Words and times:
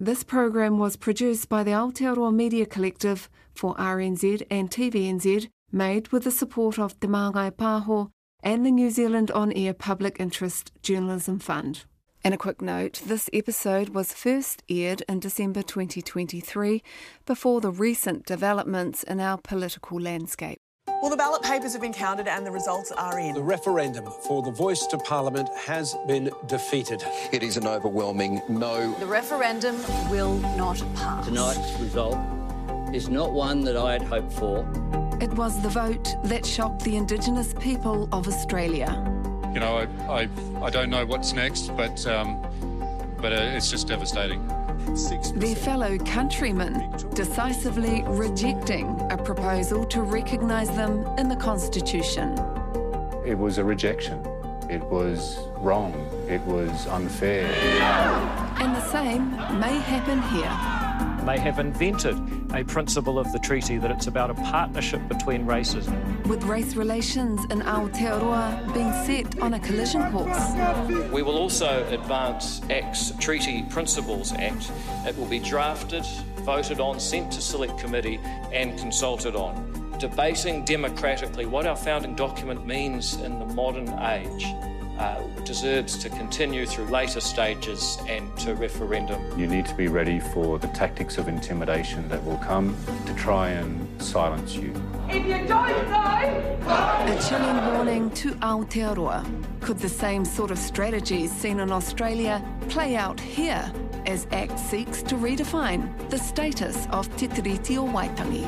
This 0.00 0.22
program 0.22 0.78
was 0.78 0.94
produced 0.94 1.48
by 1.48 1.64
the 1.64 1.72
Aotearoa 1.72 2.32
Media 2.32 2.66
Collective 2.66 3.28
for 3.52 3.74
RNZ 3.74 4.46
and 4.48 4.70
TVNZ, 4.70 5.48
made 5.72 6.08
with 6.12 6.22
the 6.22 6.30
support 6.30 6.78
of 6.78 6.98
Te 7.00 7.08
Māngai 7.08 7.50
Pāho 7.50 8.10
and 8.40 8.64
the 8.64 8.70
New 8.70 8.90
Zealand 8.90 9.32
On 9.32 9.52
Air 9.52 9.74
Public 9.74 10.20
Interest 10.20 10.70
Journalism 10.84 11.40
Fund. 11.40 11.84
And 12.22 12.32
a 12.32 12.38
quick 12.38 12.62
note 12.62 13.02
this 13.06 13.28
episode 13.32 13.88
was 13.88 14.12
first 14.12 14.62
aired 14.68 15.02
in 15.08 15.18
December 15.18 15.62
2023 15.62 16.80
before 17.26 17.60
the 17.60 17.72
recent 17.72 18.24
developments 18.24 19.02
in 19.02 19.18
our 19.18 19.36
political 19.36 20.00
landscape. 20.00 20.60
Well, 21.00 21.10
the 21.10 21.16
ballot 21.16 21.42
papers 21.42 21.72
have 21.74 21.80
been 21.80 21.92
counted 21.92 22.26
and 22.26 22.44
the 22.44 22.50
results 22.50 22.90
are 22.90 23.20
in. 23.20 23.32
The 23.32 23.40
referendum 23.40 24.06
for 24.06 24.42
the 24.42 24.50
voice 24.50 24.84
to 24.88 24.98
Parliament 24.98 25.48
has 25.54 25.94
been 26.08 26.28
defeated. 26.46 27.04
It 27.30 27.44
is 27.44 27.56
an 27.56 27.68
overwhelming 27.68 28.42
no. 28.48 28.92
The 28.98 29.06
referendum 29.06 29.76
will 30.10 30.38
not 30.56 30.82
pass. 30.96 31.24
Tonight's 31.24 31.78
result 31.78 32.18
is 32.92 33.08
not 33.08 33.32
one 33.32 33.62
that 33.62 33.76
I 33.76 33.92
had 33.92 34.02
hoped 34.02 34.32
for. 34.32 34.68
It 35.20 35.32
was 35.34 35.62
the 35.62 35.68
vote 35.68 36.16
that 36.24 36.44
shocked 36.44 36.82
the 36.82 36.96
Indigenous 36.96 37.54
people 37.60 38.08
of 38.10 38.26
Australia. 38.26 38.90
You 39.54 39.60
know, 39.60 39.86
I, 40.08 40.22
I, 40.22 40.28
I 40.64 40.70
don't 40.70 40.90
know 40.90 41.06
what's 41.06 41.32
next, 41.32 41.68
but, 41.76 42.04
um, 42.08 42.42
but 43.18 43.32
uh, 43.32 43.54
it's 43.54 43.70
just 43.70 43.86
devastating. 43.86 44.40
Their 45.34 45.54
fellow 45.54 45.98
countrymen 45.98 46.90
decisively 47.14 48.02
rejecting 48.06 48.98
a 49.10 49.18
proposal 49.18 49.84
to 49.86 50.02
recognise 50.02 50.70
them 50.70 51.06
in 51.18 51.28
the 51.28 51.36
Constitution. 51.36 52.32
It 53.26 53.36
was 53.36 53.58
a 53.58 53.64
rejection. 53.64 54.24
It 54.70 54.82
was 54.84 55.38
wrong. 55.58 55.92
It 56.28 56.40
was 56.42 56.86
unfair. 56.86 57.46
And 58.58 58.74
the 58.74 58.86
same 58.90 59.30
may 59.60 59.78
happen 59.78 60.22
here 60.22 60.78
may 61.24 61.38
have 61.38 61.58
invented 61.58 62.16
a 62.54 62.64
principle 62.64 63.18
of 63.18 63.30
the 63.32 63.38
treaty 63.38 63.78
that 63.78 63.90
it's 63.90 64.06
about 64.06 64.30
a 64.30 64.34
partnership 64.34 65.06
between 65.08 65.44
races. 65.44 65.88
With 66.26 66.42
race 66.44 66.74
relations 66.74 67.40
in 67.50 67.60
Aotearoa 67.60 68.72
being 68.74 68.92
set 69.04 69.40
on 69.40 69.54
a 69.54 69.60
collision 69.60 70.10
course. 70.10 70.52
We 71.12 71.22
will 71.22 71.36
also 71.36 71.86
advance 71.88 72.62
ACT's 72.70 73.12
Treaty 73.18 73.62
Principles 73.64 74.32
Act. 74.32 74.70
It 75.06 75.16
will 75.18 75.26
be 75.26 75.38
drafted, 75.38 76.04
voted 76.38 76.80
on, 76.80 76.98
sent 77.00 77.32
to 77.32 77.40
Select 77.40 77.78
Committee 77.78 78.18
and 78.52 78.78
consulted 78.78 79.36
on. 79.36 79.96
Debating 79.98 80.64
democratically 80.64 81.44
what 81.44 81.66
our 81.66 81.76
founding 81.76 82.14
document 82.14 82.64
means 82.64 83.14
in 83.16 83.38
the 83.38 83.46
modern 83.46 83.88
age 83.98 84.46
uh, 84.98 85.22
deserves 85.44 85.96
to 85.98 86.08
continue 86.10 86.66
through 86.66 86.86
later 86.86 87.20
stages 87.20 87.98
and 88.08 88.36
to 88.38 88.54
referendum. 88.54 89.38
You 89.38 89.46
need 89.46 89.66
to 89.66 89.74
be 89.74 89.88
ready 89.88 90.20
for 90.20 90.58
the 90.58 90.66
tactics 90.68 91.18
of 91.18 91.28
intimidation 91.28 92.08
that 92.08 92.24
will 92.24 92.38
come 92.38 92.76
to 93.06 93.14
try 93.14 93.50
and 93.50 94.02
silence 94.02 94.54
you. 94.54 94.74
If 95.08 95.24
you 95.24 95.46
don't 95.46 95.88
know, 95.90 96.58
a 96.66 97.18
chilling 97.28 97.74
warning 97.74 98.10
to 98.10 98.32
Aotearoa. 98.34 99.24
Could 99.60 99.78
the 99.78 99.88
same 99.88 100.24
sort 100.24 100.50
of 100.50 100.58
strategies 100.58 101.32
seen 101.32 101.60
in 101.60 101.72
Australia 101.72 102.44
play 102.68 102.96
out 102.96 103.18
here 103.20 103.72
as 104.06 104.26
ACT 104.32 104.58
seeks 104.58 105.02
to 105.04 105.14
redefine 105.14 106.10
the 106.10 106.18
status 106.18 106.86
of 106.90 107.14
Te 107.16 107.28
Tiriti 107.28 107.78
o 107.78 107.86
Waitangi? 107.86 108.46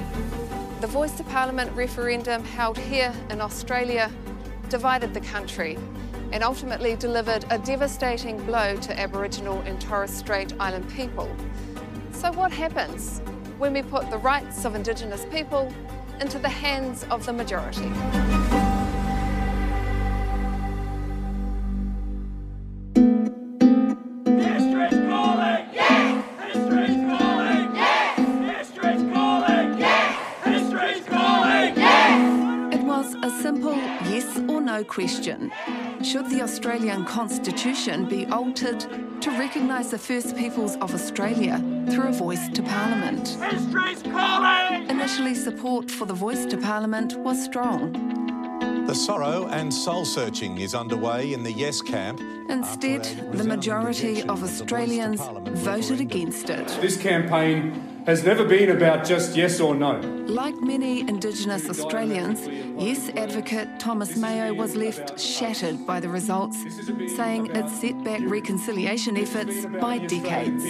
The 0.81 0.87
Voice 0.87 1.13
to 1.13 1.25
Parliament 1.25 1.71
referendum 1.73 2.43
held 2.45 2.77
here 2.77 3.13
in 3.31 3.41
Australia 3.41 4.11
divided 4.69 5.13
the 5.13 5.21
country 5.21 5.77
and 6.33 6.45
ultimately 6.45 6.97
delivered 6.97 7.45
a 7.51 7.59
devastating 7.59 8.45
blow 8.45 8.77
to 8.77 8.99
Aboriginal 8.99 9.61
and 9.61 9.81
Torres 9.81 10.11
Strait 10.11 10.53
Island 10.61 10.89
people. 10.91 11.29
So, 12.13 12.31
what 12.33 12.53
happens 12.53 13.21
when 13.59 13.73
we 13.73 13.83
put 13.83 14.11
the 14.11 14.19
rights 14.19 14.65
of 14.65 14.75
Indigenous 14.75 15.25
people 15.27 15.73
into 16.21 16.39
the 16.39 16.49
hands 16.49 17.05
of 17.11 17.25
the 17.27 17.33
majority? 17.33 17.91
Question 34.85 35.53
Should 36.03 36.31
the 36.31 36.43
Australian 36.43 37.05
Constitution 37.05 38.09
be 38.09 38.27
altered 38.27 38.81
to 39.21 39.31
recognise 39.31 39.91
the 39.91 39.99
First 39.99 40.37
Peoples 40.37 40.77
of 40.77 40.95
Australia 40.95 41.59
through 41.91 42.09
a 42.09 42.13
voice 42.13 42.49
to 42.51 42.63
Parliament? 42.63 43.29
History's 43.29 44.03
calling! 44.03 44.89
Initially, 44.91 45.35
support 45.35 45.91
for 45.91 46.07
the 46.07 46.15
voice 46.15 46.45
to 46.47 46.57
Parliament 46.57 47.17
was 47.19 47.43
strong. 47.43 47.93
The 48.87 48.95
sorrow 48.95 49.47
and 49.49 49.73
soul 49.73 50.05
searching 50.05 50.59
is 50.59 50.75
underway 50.75 51.33
in 51.33 51.43
the 51.45 51.53
Yes 51.53 51.81
camp. 51.81 52.21
Instead, 52.49 53.05
the 53.33 53.45
majority 53.45 54.23
of 54.25 54.43
Australians 54.43 55.21
voted 55.65 56.01
against 56.01 56.51
it. 56.51 56.67
This 56.81 56.97
campaign 56.97 57.90
has 58.11 58.25
never 58.25 58.45
been 58.45 58.71
about 58.71 59.05
just 59.05 59.37
yes 59.37 59.61
or 59.61 59.73
no. 59.73 60.01
Like 60.27 60.57
many 60.61 61.03
Indigenous 61.03 61.71
Australians, 61.71 62.45
Yes 62.77 63.09
advocate 63.11 63.79
Thomas 63.79 64.17
Mayo 64.17 64.53
was 64.53 64.75
left 64.75 65.21
shattered 65.21 65.87
by 65.87 66.01
the 66.01 66.09
results, 66.09 66.59
saying 67.15 67.55
it 67.55 67.69
set 67.69 68.03
back 68.03 68.21
reconciliation 68.25 69.17
efforts 69.17 69.65
by 69.81 69.99
decades. 69.99 70.65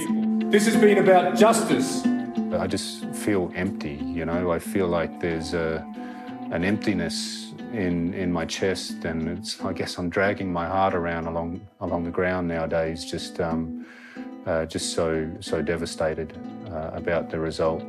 This 0.52 0.66
has 0.66 0.76
been 0.76 0.98
about 0.98 1.38
justice. 1.38 2.04
I 2.52 2.66
just 2.66 3.06
feel 3.14 3.50
empty, 3.54 3.94
you 4.18 4.26
know, 4.26 4.52
I 4.52 4.58
feel 4.58 4.88
like 4.88 5.20
there's 5.20 5.54
a, 5.54 5.82
an 6.50 6.62
emptiness 6.62 7.54
in 7.72 8.12
in 8.12 8.30
my 8.30 8.44
chest, 8.44 9.06
and 9.06 9.28
it's 9.28 9.64
I 9.64 9.72
guess 9.72 9.96
I'm 9.96 10.10
dragging 10.10 10.52
my 10.52 10.66
heart 10.66 10.94
around 10.94 11.26
along 11.26 11.60
along 11.80 12.04
the 12.04 12.10
ground 12.10 12.48
nowadays, 12.48 13.02
just 13.04 13.40
um, 13.40 13.86
uh, 14.44 14.66
just 14.66 14.92
so 14.92 15.30
so 15.40 15.62
devastated 15.62 16.34
uh, 16.72 16.90
about 16.92 17.30
the 17.30 17.38
result. 17.38 17.82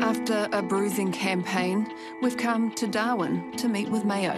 After 0.00 0.48
a 0.52 0.62
bruising 0.62 1.12
campaign, 1.12 1.92
we've 2.20 2.36
come 2.36 2.72
to 2.72 2.86
Darwin 2.86 3.52
to 3.56 3.68
meet 3.68 3.88
with 3.88 4.04
Mayo. 4.04 4.32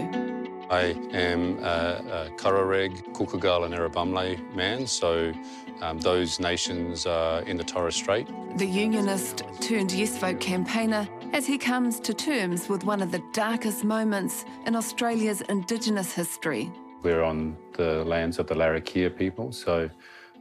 I 0.71 0.97
am 1.13 1.59
a, 1.59 2.29
a 2.29 2.31
Kaurareg, 2.37 3.13
Kalkalgal 3.13 3.65
and 3.67 3.75
Erubamle 3.75 4.55
man, 4.55 4.87
so 4.87 5.33
um, 5.81 5.99
those 5.99 6.41
nations 6.41 7.07
are 7.07 7.43
in 7.43 7.57
the 7.57 7.65
Torres 7.65 7.97
Strait. 7.97 8.27
The 8.57 8.67
unionist 8.67 9.43
turned 9.61 9.93
Yes 9.93 10.17
Vote 10.19 10.41
campaigner 10.41 11.09
as 11.33 11.47
he 11.47 11.59
comes 11.59 12.01
to 12.01 12.15
terms 12.15 12.69
with 12.69 12.85
one 12.85 13.03
of 13.03 13.11
the 13.11 13.23
darkest 13.33 13.85
moments 13.85 14.45
in 14.67 14.75
Australia's 14.77 15.41
Indigenous 15.43 16.13
history. 16.13 16.71
We're 17.03 17.23
on 17.23 17.57
the 17.75 18.05
lands 18.05 18.39
of 18.39 18.47
the 18.47 18.55
Larrakia 18.55 19.15
people, 19.15 19.53
so 19.53 19.91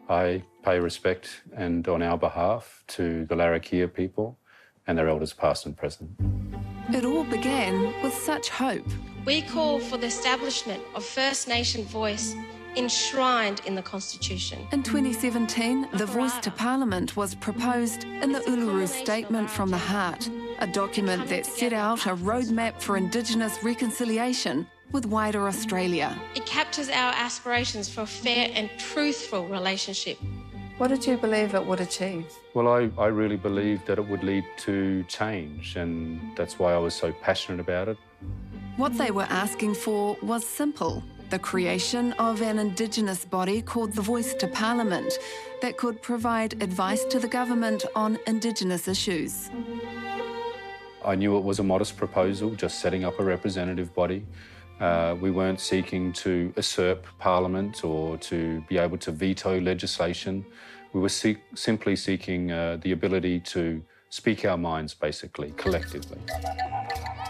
I 0.09 0.43
pay 0.63 0.79
respect 0.79 1.43
and 1.55 1.87
on 1.87 2.01
our 2.01 2.17
behalf 2.17 2.83
to 2.87 3.25
the 3.25 3.35
Larrakia 3.35 3.93
people 3.93 4.37
and 4.87 4.97
their 4.97 5.07
elders 5.07 5.33
past 5.33 5.65
and 5.65 5.77
present. 5.77 6.11
It 6.89 7.05
all 7.05 7.23
began 7.23 7.93
with 8.03 8.13
such 8.13 8.49
hope. 8.49 8.85
We 9.25 9.41
call 9.41 9.79
for 9.79 9.97
the 9.97 10.07
establishment 10.07 10.83
of 10.95 11.05
First 11.05 11.47
Nation 11.47 11.85
voice 11.85 12.35
enshrined 12.75 13.61
in 13.65 13.75
the 13.75 13.81
Constitution. 13.81 14.67
In 14.71 14.83
2017, 14.83 15.89
the 15.93 16.05
Voice 16.05 16.37
to 16.39 16.51
Parliament 16.51 17.15
was 17.15 17.35
proposed 17.35 18.03
in 18.03 18.31
the 18.31 18.39
Uluru 18.39 18.87
Statement 18.87 19.49
from 19.49 19.69
the 19.69 19.77
Heart, 19.77 20.29
a 20.59 20.67
document 20.67 21.29
that 21.29 21.45
set 21.45 21.71
out 21.71 22.05
a 22.05 22.15
roadmap 22.15 22.81
for 22.81 22.97
Indigenous 22.97 23.63
reconciliation 23.63 24.67
with 24.93 25.05
wider 25.07 25.47
Australia. 25.47 26.17
It 26.35 26.45
captures 26.45 26.87
our 26.87 27.11
aspirations 27.15 27.89
for 27.89 28.01
a 28.01 28.05
fair 28.05 28.49
and 28.53 28.69
truthful 28.77 29.45
relationship. 29.47 30.17
What 30.77 30.87
did 30.87 31.05
you 31.05 31.17
believe 31.17 31.53
it 31.55 31.65
would 31.65 31.81
achieve? 31.81 32.25
Well, 32.53 32.67
I, 32.67 32.89
I 32.97 33.07
really 33.07 33.35
believed 33.35 33.85
that 33.87 33.97
it 33.97 34.07
would 34.07 34.23
lead 34.23 34.45
to 34.59 35.03
change, 35.03 35.75
and 35.75 36.35
that's 36.37 36.57
why 36.57 36.73
I 36.73 36.77
was 36.77 36.93
so 36.93 37.11
passionate 37.11 37.59
about 37.59 37.89
it. 37.89 37.97
What 38.77 38.97
they 38.97 39.11
were 39.11 39.27
asking 39.29 39.75
for 39.75 40.17
was 40.21 40.45
simple 40.45 41.03
the 41.29 41.39
creation 41.39 42.13
of 42.13 42.41
an 42.43 42.59
Indigenous 42.59 43.25
body 43.25 43.61
called 43.61 43.93
the 43.93 44.01
Voice 44.01 44.35
to 44.35 44.47
Parliament 44.47 45.17
that 45.61 45.77
could 45.77 45.99
provide 46.01 46.61
advice 46.61 47.03
to 47.05 47.19
the 47.19 47.27
government 47.27 47.85
on 47.95 48.19
Indigenous 48.27 48.87
issues. 48.87 49.49
I 51.03 51.15
knew 51.15 51.35
it 51.37 51.43
was 51.43 51.59
a 51.59 51.63
modest 51.63 51.97
proposal, 51.97 52.51
just 52.51 52.79
setting 52.79 53.03
up 53.03 53.19
a 53.19 53.23
representative 53.23 53.93
body. 53.95 54.25
Uh, 54.79 55.15
we 55.19 55.31
weren't 55.31 55.59
seeking 55.59 56.11
to 56.13 56.51
usurp 56.55 57.05
Parliament 57.19 57.83
or 57.83 58.17
to 58.17 58.61
be 58.67 58.77
able 58.77 58.97
to 58.97 59.11
veto 59.11 59.59
legislation. 59.59 60.45
We 60.93 60.99
were 61.01 61.09
seek 61.09 61.37
simply 61.55 61.95
seeking 61.95 62.51
uh, 62.51 62.77
the 62.81 62.91
ability 62.91 63.39
to 63.41 63.81
speak 64.09 64.45
our 64.45 64.57
minds, 64.57 64.93
basically, 64.93 65.51
collectively. 65.57 66.19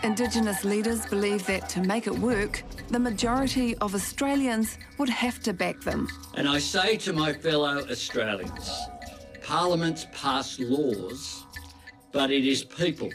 Indigenous 0.04 0.66
leaders 0.66 1.06
believe 1.06 1.46
that 1.46 1.70
to 1.70 1.82
make 1.82 2.08
it 2.08 2.18
work, 2.18 2.62
the 2.90 3.00
majority 3.00 3.78
of 3.78 3.96
Australians 3.96 4.78
would 4.98 5.08
have 5.08 5.42
to 5.44 5.54
back 5.54 5.80
them. 5.80 6.10
And 6.36 6.48
I 6.48 6.60
say 6.60 6.98
to 6.98 7.14
my 7.14 7.32
fellow 7.32 7.86
Australians, 7.90 8.70
Parliaments 9.42 10.08
pass 10.12 10.60
laws, 10.60 11.46
but 12.12 12.32
it 12.32 12.46
is 12.46 12.64
people 12.66 13.10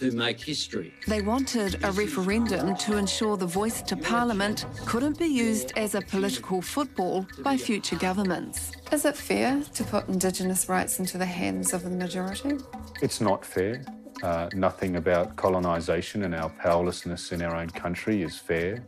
who 0.00 0.10
make 0.10 0.40
history. 0.40 0.92
They 1.06 1.20
wanted 1.20 1.84
a 1.84 1.92
referendum 1.92 2.74
to 2.76 2.96
ensure 2.96 3.36
the 3.36 3.46
voice 3.46 3.82
to 3.82 3.96
Parliament 3.96 4.64
couldn't 4.86 5.18
be 5.18 5.26
used 5.26 5.72
as 5.76 5.94
a 5.94 6.00
political 6.00 6.62
football 6.62 7.26
by 7.40 7.58
future 7.58 7.96
governments. 7.96 8.72
Is 8.90 9.04
it 9.04 9.16
fair 9.16 9.62
to 9.74 9.84
put 9.84 10.08
Indigenous 10.08 10.68
rights 10.68 10.98
into 10.98 11.18
the 11.18 11.26
hands 11.26 11.74
of 11.74 11.84
the 11.84 11.90
majority? 11.90 12.56
It's 13.02 13.20
not 13.20 13.44
fair. 13.44 13.84
Uh, 14.22 14.48
nothing 14.54 14.96
about 14.96 15.36
colonisation 15.36 16.24
and 16.24 16.34
our 16.34 16.48
powerlessness 16.48 17.32
in 17.32 17.42
our 17.42 17.54
own 17.54 17.68
country 17.70 18.22
is 18.22 18.38
fair. 18.38 18.82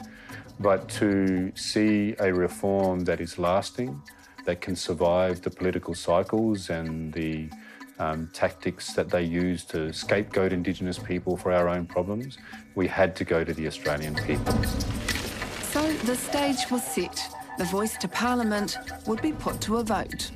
But 0.60 0.88
to 1.00 1.52
see 1.54 2.14
a 2.18 2.32
reform 2.32 3.00
that 3.04 3.20
is 3.20 3.38
lasting, 3.38 4.00
that 4.44 4.60
can 4.60 4.76
survive 4.76 5.42
the 5.42 5.50
political 5.50 5.94
cycles 5.94 6.70
and 6.70 7.12
the 7.12 7.48
um, 8.02 8.28
tactics 8.32 8.94
that 8.94 9.08
they 9.08 9.22
use 9.22 9.64
to 9.66 9.92
scapegoat 9.92 10.52
Indigenous 10.52 10.98
people 10.98 11.36
for 11.36 11.52
our 11.52 11.68
own 11.68 11.86
problems, 11.86 12.36
we 12.74 12.88
had 12.88 13.14
to 13.16 13.24
go 13.24 13.44
to 13.44 13.54
the 13.54 13.66
Australian 13.66 14.14
people. 14.16 14.52
So 15.70 15.92
the 16.04 16.16
stage 16.16 16.70
was 16.70 16.82
set. 16.82 17.20
The 17.58 17.64
voice 17.64 17.96
to 17.98 18.08
Parliament 18.08 18.76
would 19.06 19.22
be 19.22 19.32
put 19.32 19.60
to 19.62 19.76
a 19.76 19.84
vote. 19.84 20.32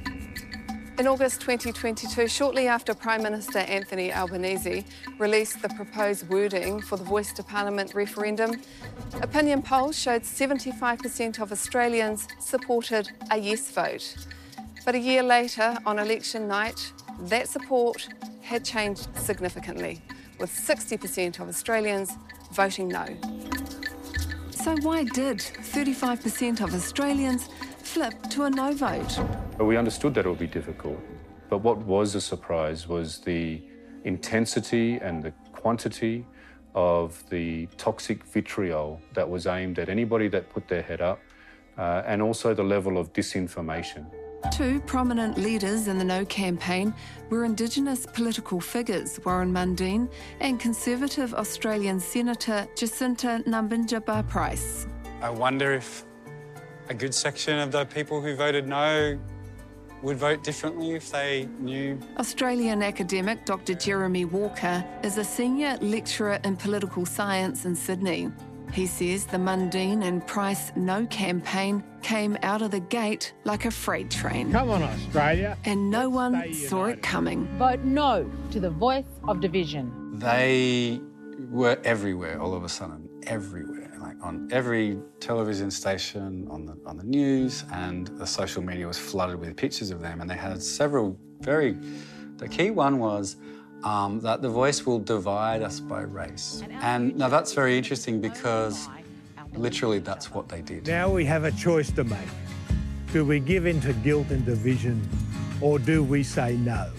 In 0.98 1.06
August 1.08 1.40
2022, 1.40 2.28
shortly 2.28 2.68
after 2.68 2.94
Prime 2.94 3.22
Minister 3.22 3.58
Anthony 3.58 4.12
Albanese 4.12 4.84
released 5.18 5.60
the 5.60 5.68
proposed 5.70 6.26
wording 6.30 6.80
for 6.80 6.96
the 6.96 7.04
Voice 7.04 7.32
to 7.34 7.42
Parliament 7.42 7.94
referendum, 7.94 8.62
opinion 9.20 9.60
polls 9.60 9.98
showed 9.98 10.22
75% 10.22 11.40
of 11.40 11.52
Australians 11.52 12.28
supported 12.38 13.10
a 13.30 13.36
yes 13.36 13.70
vote. 13.72 14.16
But 14.86 14.94
a 14.94 14.98
year 14.98 15.22
later, 15.22 15.76
on 15.84 15.98
election 15.98 16.48
night, 16.48 16.92
that 17.20 17.48
support 17.48 18.08
had 18.42 18.64
changed 18.64 19.08
significantly, 19.16 20.00
with 20.38 20.50
60% 20.50 21.40
of 21.40 21.48
Australians 21.48 22.16
voting 22.52 22.88
no. 22.88 23.06
So, 24.50 24.74
why 24.82 25.04
did 25.04 25.38
35% 25.38 26.60
of 26.60 26.74
Australians 26.74 27.48
flip 27.78 28.14
to 28.30 28.44
a 28.44 28.50
no 28.50 28.72
vote? 28.72 29.18
We 29.58 29.76
understood 29.76 30.14
that 30.14 30.26
it 30.26 30.28
would 30.28 30.38
be 30.38 30.46
difficult. 30.46 30.98
But 31.48 31.58
what 31.58 31.78
was 31.78 32.14
a 32.14 32.20
surprise 32.20 32.88
was 32.88 33.18
the 33.18 33.62
intensity 34.04 34.96
and 34.96 35.22
the 35.22 35.32
quantity 35.52 36.26
of 36.74 37.24
the 37.30 37.66
toxic 37.78 38.24
vitriol 38.24 39.00
that 39.14 39.28
was 39.28 39.46
aimed 39.46 39.78
at 39.78 39.88
anybody 39.88 40.28
that 40.28 40.50
put 40.50 40.68
their 40.68 40.82
head 40.82 41.00
up, 41.00 41.20
uh, 41.78 42.02
and 42.06 42.20
also 42.20 42.52
the 42.52 42.62
level 42.62 42.98
of 42.98 43.12
disinformation. 43.12 44.06
Two 44.52 44.80
prominent 44.80 45.36
leaders 45.36 45.88
in 45.88 45.98
the 45.98 46.04
No 46.04 46.24
campaign 46.24 46.94
were 47.30 47.44
Indigenous 47.44 48.06
political 48.06 48.60
figures 48.60 49.20
Warren 49.24 49.52
Mundine 49.52 50.08
and 50.40 50.58
Conservative 50.58 51.34
Australian 51.34 52.00
Senator 52.00 52.66
Jacinta 52.74 53.42
Nampijinpa 53.46 54.26
Price. 54.28 54.86
I 55.20 55.30
wonder 55.30 55.72
if 55.72 56.04
a 56.88 56.94
good 56.94 57.14
section 57.14 57.58
of 57.58 57.72
the 57.72 57.84
people 57.84 58.20
who 58.20 58.34
voted 58.34 58.66
no 58.66 59.18
would 60.02 60.16
vote 60.16 60.44
differently 60.44 60.92
if 60.92 61.10
they 61.10 61.48
knew. 61.58 61.98
Australian 62.18 62.82
academic 62.82 63.44
Dr. 63.44 63.74
Jeremy 63.74 64.24
Walker 64.24 64.84
is 65.02 65.18
a 65.18 65.24
senior 65.24 65.76
lecturer 65.80 66.38
in 66.44 66.56
political 66.56 67.04
science 67.04 67.64
in 67.64 67.74
Sydney. 67.74 68.30
He 68.72 68.86
says 68.86 69.26
the 69.26 69.38
Mundine 69.38 70.04
and 70.04 70.26
Price 70.26 70.72
No 70.76 71.06
campaign 71.06 71.82
came 72.02 72.36
out 72.42 72.62
of 72.62 72.70
the 72.70 72.80
gate 72.80 73.32
like 73.44 73.64
a 73.64 73.70
freight 73.70 74.10
train. 74.10 74.52
Come 74.52 74.70
on, 74.70 74.82
Australia. 74.82 75.56
And 75.64 75.90
no 75.90 76.08
one 76.08 76.52
saw 76.52 76.86
it 76.86 77.02
coming. 77.02 77.46
Vote 77.58 77.80
no 77.80 78.30
to 78.50 78.60
the 78.60 78.70
voice 78.70 79.04
of 79.26 79.40
division. 79.40 80.18
They 80.18 81.00
were 81.50 81.78
everywhere 81.84 82.40
all 82.40 82.54
of 82.54 82.64
a 82.64 82.68
sudden, 82.68 83.08
everywhere. 83.26 83.92
Like 84.00 84.16
on 84.22 84.48
every 84.52 84.98
television 85.20 85.70
station, 85.70 86.46
on 86.50 86.66
the 86.66 86.76
on 86.86 86.96
the 86.96 87.04
news, 87.04 87.64
and 87.72 88.06
the 88.18 88.26
social 88.26 88.62
media 88.62 88.86
was 88.86 88.98
flooded 88.98 89.40
with 89.40 89.56
pictures 89.56 89.90
of 89.90 90.00
them. 90.00 90.20
And 90.20 90.30
they 90.30 90.36
had 90.36 90.62
several 90.62 91.18
very 91.40 91.76
the 92.36 92.48
key 92.48 92.70
one 92.70 92.98
was 92.98 93.36
um, 93.84 94.20
that 94.20 94.42
the 94.42 94.48
voice 94.48 94.84
will 94.86 94.98
divide 94.98 95.62
us 95.62 95.80
by 95.80 96.02
race. 96.02 96.62
And 96.80 97.16
now 97.16 97.28
that's 97.28 97.52
very 97.52 97.76
interesting 97.76 98.20
because 98.20 98.88
literally 99.54 99.98
that's 99.98 100.32
what 100.32 100.48
they 100.48 100.62
did. 100.62 100.86
Now 100.86 101.08
we 101.10 101.24
have 101.24 101.44
a 101.44 101.52
choice 101.52 101.90
to 101.92 102.04
make. 102.04 102.18
Do 103.12 103.24
we 103.24 103.40
give 103.40 103.66
in 103.66 103.80
to 103.82 103.92
guilt 103.92 104.30
and 104.30 104.44
division 104.44 105.08
or 105.60 105.78
do 105.78 106.02
we 106.02 106.22
say 106.22 106.56
no? 106.56 106.90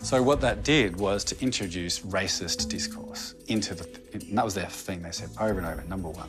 So 0.00 0.20
what 0.20 0.40
that 0.40 0.64
did 0.64 0.96
was 0.96 1.22
to 1.24 1.40
introduce 1.40 2.00
racist 2.00 2.68
discourse 2.68 3.34
into 3.46 3.74
the, 3.74 3.88
and 4.12 4.36
that 4.36 4.44
was 4.44 4.54
their 4.54 4.66
thing. 4.66 5.00
They 5.00 5.12
said 5.12 5.30
over 5.40 5.58
and 5.58 5.66
over, 5.66 5.82
number 5.84 6.08
one, 6.08 6.28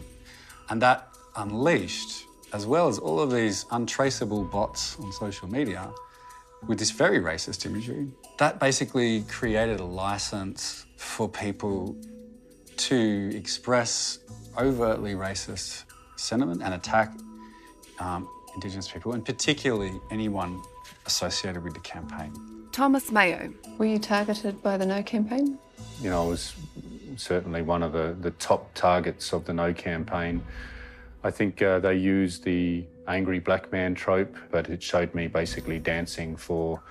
and 0.70 0.80
that 0.84 1.10
unleashed, 1.36 2.26
as 2.54 2.68
well 2.68 2.88
as 2.88 3.00
all 3.00 3.20
of 3.20 3.32
these 3.32 3.66
untraceable 3.72 4.44
bots 4.44 4.96
on 5.00 5.12
social 5.12 5.50
media, 5.50 5.90
with 6.68 6.80
this 6.80 6.92
very 6.92 7.20
racist 7.20 7.66
imagery. 7.66 8.08
That 8.38 8.60
basically 8.60 9.22
created 9.24 9.80
a 9.80 9.86
license 9.86 10.86
for 10.98 11.28
people 11.28 11.96
to 12.78 13.32
express 13.36 14.20
overtly 14.58 15.14
racist 15.14 15.84
sentiment 16.16 16.62
and 16.64 16.74
attack 16.74 17.14
um, 18.00 18.28
Indigenous 18.56 18.88
people, 18.88 19.14
and 19.14 19.26
particularly 19.26 20.00
anyone 20.12 20.62
associated 21.06 21.64
with 21.64 21.74
the 21.74 21.80
campaign. 21.80 22.32
Thomas 22.72 23.12
Mayo, 23.12 23.52
were 23.78 23.86
you 23.86 24.00
targeted 24.00 24.62
by 24.62 24.78
the 24.78 24.86
No 24.86 25.04
campaign? 25.04 25.58
You 26.02 26.10
know, 26.10 26.24
I 26.24 26.28
was 26.28 26.56
certainly 27.18 27.62
one 27.62 27.84
of 27.84 27.94
the, 27.94 28.16
the 28.20 28.32
top 28.32 28.74
targets 28.74 29.34
of 29.34 29.46
the 29.46 29.54
No 29.54 29.74
campaign. 29.74 30.44
I 31.24 31.32
think 31.32 31.62
uh, 31.62 31.80
they 31.80 31.96
used 31.96 32.44
the 32.44 32.86
angry 33.08 33.40
black 33.40 33.72
man 33.72 33.96
trope, 33.96 34.36
but 34.52 34.70
it 34.70 34.82
showed 34.82 35.14
me 35.14 35.28
basically 35.28 35.80
dancing 35.80 36.36
for 36.36 36.82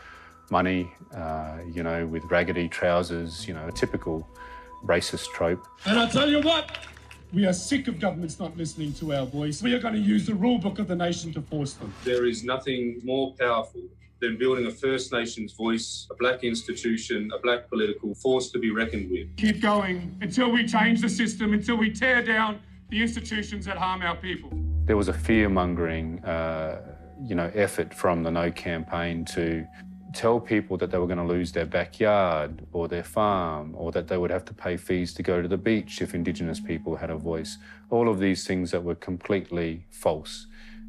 money, 0.51 0.93
uh, 1.15 1.59
you 1.73 1.83
know, 1.83 2.07
with 2.07 2.23
raggedy 2.31 2.69
trousers, 2.69 3.47
you 3.49 3.55
know, 3.55 3.67
a 3.67 3.73
typical 3.73 4.29
racist 4.85 5.27
trope. 5.33 5.65
And 5.87 5.99
I 5.99 6.09
tell 6.09 6.29
you 6.29 6.41
what, 6.41 6.79
we 7.33 7.47
are 7.47 7.53
sick 7.53 7.89
of 7.89 7.99
governments 7.99 8.39
not 8.39 8.57
listening 8.57 8.93
to 8.95 9.15
our 9.15 9.25
voice. 9.25 9.63
We 9.63 9.75
are 9.75 9.79
going 9.79 9.95
to 9.95 10.01
use 10.01 10.27
the 10.27 10.35
rule 10.35 10.59
book 10.59 10.79
of 10.79 10.89
the 10.89 10.97
nation 10.97 11.33
to 11.33 11.41
force 11.41 11.73
them. 11.75 11.93
There 12.05 12.27
is 12.27 12.45
nothing 12.45 13.01
more 13.05 13.35
powerful 13.39 13.83
than 14.21 14.37
building 14.37 14.67
a 14.67 14.71
First 14.71 15.13
Nations 15.13 15.53
voice, 15.53 16.07
a 16.11 16.15
black 16.15 16.45
institution, 16.45 17.31
a 17.35 17.39
black 17.39 17.69
political 17.69 18.15
force 18.15 18.51
to 18.53 18.59
be 18.59 18.71
reckoned 18.71 19.11
with. 19.11 19.35
Keep 19.37 19.61
going 19.61 20.17
until 20.21 20.51
we 20.51 20.67
change 20.67 21.01
the 21.01 21.09
system, 21.09 21.55
until 21.55 21.77
we 21.77 21.91
tear 21.91 22.23
down 22.23 22.61
the 22.91 23.03
institutions 23.03 23.65
that 23.65 23.77
harm 23.77 24.03
our 24.03 24.15
people. 24.17 24.53
There 24.85 24.97
was 24.97 25.07
a 25.07 25.13
fear 25.13 25.49
mongering, 25.49 26.25
uh, 26.25 26.81
you 27.23 27.37
know, 27.37 27.53
effort 27.55 27.95
from 27.95 28.25
the 28.25 28.33
No 28.33 28.51
campaign 28.51 29.25
to 29.27 29.65
tell 30.13 30.41
people 30.41 30.77
that 30.77 30.91
they 30.91 30.99
were 30.99 31.07
going 31.07 31.19
to 31.19 31.25
lose 31.25 31.53
their 31.53 31.67
backyard 31.67 32.67
or 32.73 32.89
their 32.89 33.05
farm 33.05 33.75
or 33.77 33.93
that 33.93 34.09
they 34.09 34.17
would 34.17 34.31
have 34.31 34.45
to 34.47 34.53
pay 34.53 34.77
fees 34.77 35.15
to 35.15 35.23
go 35.23 35.41
to 35.41 35.47
the 35.47 35.57
beach 35.57 36.03
if 36.03 36.15
Indigenous 36.15 36.59
people 36.59 36.97
had 36.97 37.11
a 37.11 37.17
voice. 37.17 37.59
All 37.91 38.09
of 38.09 38.19
these 38.19 38.45
things 38.45 38.73
that 38.73 38.83
were 38.83 38.97
completely 38.97 39.87
false. 39.91 40.49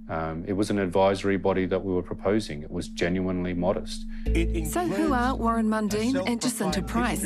Um, 0.09 0.43
it 0.47 0.53
was 0.53 0.69
an 0.69 0.79
advisory 0.79 1.37
body 1.37 1.65
that 1.65 1.83
we 1.83 1.93
were 1.93 2.03
proposing. 2.03 2.61
It 2.61 2.71
was 2.71 2.89
genuinely 2.89 3.53
modest. 3.53 4.05
So, 4.25 4.85
who 4.87 5.13
are 5.13 5.35
Warren 5.35 5.67
Mundine 5.67 6.21
and 6.27 6.41
Jacinta 6.41 6.81
Price? 6.81 7.23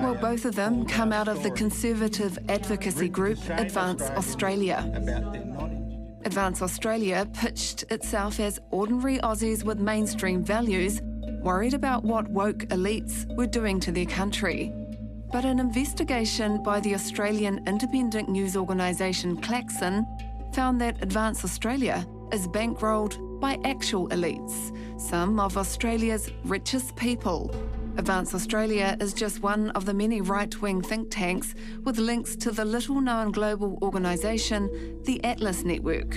Well, 0.00 0.14
both 0.14 0.44
of 0.44 0.54
them 0.54 0.84
come 0.86 1.12
out 1.12 1.28
of 1.28 1.42
the 1.42 1.50
conservative 1.50 2.38
advocacy 2.48 3.08
group 3.08 3.38
Advance 3.48 4.02
Australia. 4.02 4.78
Advance 6.24 6.62
Australia 6.62 7.26
pitched 7.32 7.84
itself 7.90 8.40
as 8.40 8.60
ordinary 8.70 9.18
Aussies 9.18 9.62
with 9.64 9.78
mainstream 9.78 10.44
values, 10.44 11.00
worried 11.42 11.74
about 11.74 12.04
what 12.04 12.28
woke 12.28 12.60
elites 12.68 13.26
were 13.36 13.46
doing 13.46 13.80
to 13.80 13.92
their 13.92 14.06
country. 14.06 14.72
But 15.32 15.44
an 15.44 15.58
investigation 15.58 16.62
by 16.62 16.80
the 16.80 16.94
Australian 16.94 17.62
independent 17.66 18.28
news 18.28 18.56
organisation 18.56 19.36
Klaxon 19.38 20.06
found 20.54 20.80
that 20.80 21.02
Advance 21.02 21.44
Australia 21.44 22.06
is 22.32 22.46
bankrolled 22.46 23.40
by 23.40 23.58
actual 23.64 24.08
elites, 24.10 24.72
some 25.00 25.40
of 25.40 25.58
Australia's 25.58 26.30
richest 26.44 26.94
people. 26.94 27.52
Advance 27.96 28.32
Australia 28.36 28.96
is 29.00 29.12
just 29.12 29.42
one 29.42 29.70
of 29.70 29.84
the 29.84 29.92
many 29.92 30.20
right 30.20 30.62
wing 30.62 30.80
think 30.80 31.10
tanks 31.10 31.56
with 31.82 31.98
links 31.98 32.36
to 32.36 32.52
the 32.52 32.64
little 32.64 33.00
known 33.00 33.32
global 33.32 33.80
organisation, 33.82 35.02
the 35.02 35.22
Atlas 35.24 35.64
Network. 35.64 36.12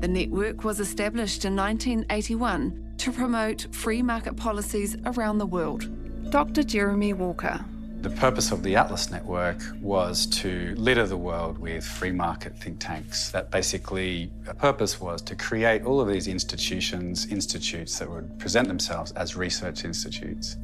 The 0.00 0.08
network 0.08 0.64
was 0.64 0.80
established 0.80 1.46
in 1.46 1.56
1981 1.56 2.94
to 2.98 3.10
promote 3.10 3.74
free 3.74 4.02
market 4.02 4.36
policies 4.36 4.98
around 5.06 5.38
the 5.38 5.46
world. 5.46 5.88
Dr. 6.30 6.62
Jeremy 6.62 7.14
Walker. 7.14 7.64
The 8.00 8.10
purpose 8.10 8.52
of 8.52 8.62
the 8.62 8.76
Atlas 8.76 9.10
Network 9.10 9.60
was 9.80 10.24
to 10.26 10.72
litter 10.76 11.04
the 11.04 11.16
world 11.16 11.58
with 11.58 11.84
free 11.84 12.12
market 12.12 12.56
think 12.56 12.78
tanks. 12.78 13.30
That 13.30 13.50
basically, 13.50 14.30
the 14.44 14.54
purpose 14.54 15.00
was 15.00 15.20
to 15.22 15.34
create 15.34 15.82
all 15.82 16.00
of 16.00 16.06
these 16.06 16.28
institutions, 16.28 17.26
institutes 17.26 17.98
that 17.98 18.08
would 18.08 18.38
present 18.38 18.68
themselves 18.68 19.10
as 19.12 19.34
research 19.34 19.84
institutes, 19.84 20.56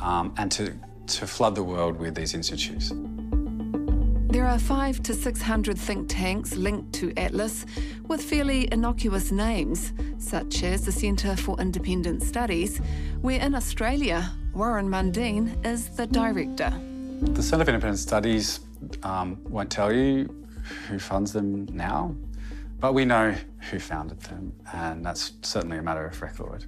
um, 0.00 0.32
and 0.38 0.52
to, 0.52 0.72
to 1.08 1.26
flood 1.26 1.56
the 1.56 1.64
world 1.64 1.98
with 1.98 2.14
these 2.14 2.32
institutes. 2.32 2.92
There 4.32 4.46
are 4.46 4.58
five 4.58 5.02
to 5.02 5.12
600 5.12 5.76
think 5.76 6.08
tanks 6.08 6.56
linked 6.56 6.94
to 6.94 7.12
Atlas 7.18 7.66
with 8.08 8.22
fairly 8.22 8.66
innocuous 8.72 9.30
names, 9.30 9.92
such 10.16 10.62
as 10.62 10.86
the 10.86 10.90
Centre 10.90 11.36
for 11.36 11.60
Independent 11.60 12.22
Studies, 12.22 12.78
where 13.20 13.38
in 13.38 13.54
Australia, 13.54 14.32
Warren 14.54 14.88
Mundine 14.88 15.62
is 15.66 15.90
the 15.90 16.06
director. 16.06 16.72
The 17.20 17.42
Centre 17.42 17.66
for 17.66 17.72
Independent 17.72 17.98
Studies 17.98 18.60
um, 19.02 19.38
won't 19.50 19.70
tell 19.70 19.92
you 19.92 20.34
who 20.88 20.98
funds 20.98 21.34
them 21.34 21.66
now, 21.66 22.16
but 22.80 22.94
we 22.94 23.04
know 23.04 23.34
who 23.70 23.78
founded 23.78 24.18
them, 24.22 24.54
and 24.72 25.04
that's 25.04 25.32
certainly 25.42 25.76
a 25.76 25.82
matter 25.82 26.06
of 26.06 26.22
record. 26.22 26.64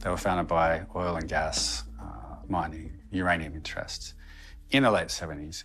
They 0.00 0.10
were 0.10 0.18
founded 0.18 0.48
by 0.48 0.82
oil 0.94 1.16
and 1.16 1.26
gas, 1.26 1.84
uh, 1.98 2.36
mining, 2.46 2.92
uranium 3.10 3.54
interests 3.54 4.12
in 4.70 4.82
the 4.82 4.90
late 4.90 5.08
70s. 5.08 5.62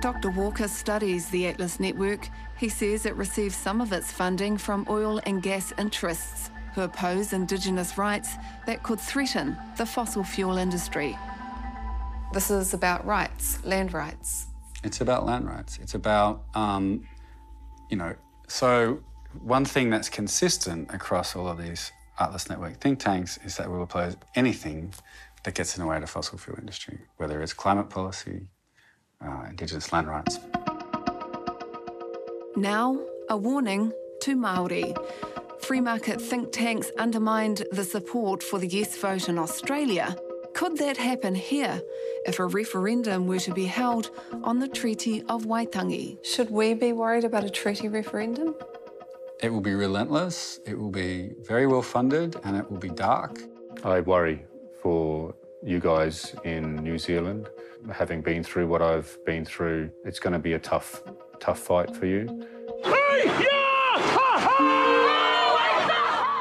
Dr. 0.00 0.30
Walker 0.30 0.66
studies 0.66 1.28
the 1.28 1.46
Atlas 1.46 1.78
Network. 1.78 2.28
He 2.58 2.68
says 2.68 3.04
it 3.04 3.14
receives 3.16 3.54
some 3.54 3.80
of 3.80 3.92
its 3.92 4.10
funding 4.10 4.56
from 4.56 4.86
oil 4.88 5.20
and 5.26 5.42
gas 5.42 5.72
interests 5.78 6.50
who 6.74 6.82
oppose 6.82 7.32
Indigenous 7.32 7.98
rights 7.98 8.34
that 8.66 8.82
could 8.82 9.00
threaten 9.00 9.56
the 9.76 9.84
fossil 9.84 10.24
fuel 10.24 10.56
industry. 10.56 11.18
This 12.32 12.50
is 12.50 12.74
about 12.74 13.04
rights, 13.04 13.62
land 13.64 13.92
rights. 13.92 14.46
It's 14.84 15.00
about 15.00 15.26
land 15.26 15.46
rights. 15.46 15.78
It's 15.82 15.94
about, 15.94 16.44
um, 16.54 17.06
you 17.90 17.96
know, 17.96 18.14
so 18.46 19.00
one 19.42 19.64
thing 19.64 19.90
that's 19.90 20.08
consistent 20.08 20.92
across 20.94 21.36
all 21.36 21.48
of 21.48 21.58
these 21.58 21.92
Atlas 22.18 22.48
Network 22.48 22.78
think 22.80 22.98
tanks 22.98 23.38
is 23.44 23.56
that 23.56 23.68
we 23.68 23.76
will 23.76 23.84
oppose 23.84 24.16
anything 24.34 24.92
that 25.44 25.54
gets 25.54 25.76
in 25.76 25.82
the 25.82 25.88
way 25.88 25.96
of 25.96 26.02
the 26.02 26.06
fossil 26.06 26.38
fuel 26.38 26.58
industry, 26.58 26.98
whether 27.16 27.40
it's 27.42 27.52
climate 27.52 27.88
policy, 27.88 28.46
uh, 29.24 29.44
Indigenous 29.48 29.92
land 29.92 30.08
rights. 30.08 30.38
Now, 32.56 32.98
a 33.28 33.36
warning 33.36 33.92
to 34.22 34.36
Maori. 34.36 34.94
Free 35.60 35.80
market 35.80 36.20
think 36.20 36.52
tanks 36.52 36.90
undermined 36.98 37.64
the 37.70 37.84
support 37.84 38.42
for 38.42 38.58
the 38.58 38.66
yes 38.66 38.96
vote 38.96 39.28
in 39.28 39.38
Australia. 39.38 40.16
Could 40.52 40.78
that 40.78 40.96
happen 40.96 41.34
here 41.34 41.80
if 42.26 42.38
a 42.38 42.46
referendum 42.46 43.26
were 43.26 43.38
to 43.38 43.54
be 43.54 43.66
held 43.66 44.10
on 44.42 44.58
the 44.58 44.68
Treaty 44.68 45.22
of 45.28 45.44
Waitangi? 45.44 46.24
Should 46.24 46.50
we 46.50 46.74
be 46.74 46.92
worried 46.92 47.24
about 47.24 47.44
a 47.44 47.50
treaty 47.50 47.88
referendum? 47.88 48.54
It 49.42 49.50
will 49.50 49.62
be 49.62 49.74
relentless, 49.74 50.60
it 50.66 50.78
will 50.78 50.90
be 50.90 51.30
very 51.42 51.66
well 51.66 51.82
funded, 51.82 52.36
and 52.44 52.56
it 52.56 52.70
will 52.70 52.78
be 52.78 52.90
dark. 52.90 53.40
I 53.84 54.00
worry 54.00 54.44
for 54.82 55.34
you 55.62 55.80
guys 55.80 56.34
in 56.44 56.76
New 56.76 56.98
Zealand. 56.98 57.48
Having 57.92 58.22
been 58.22 58.42
through 58.42 58.66
what 58.66 58.82
I've 58.82 59.18
been 59.24 59.44
through, 59.44 59.90
it's 60.04 60.18
going 60.18 60.32
to 60.32 60.38
be 60.38 60.54
a 60.54 60.58
tough, 60.58 61.02
tough 61.38 61.58
fight 61.58 61.94
for 61.94 62.06
you. 62.06 62.20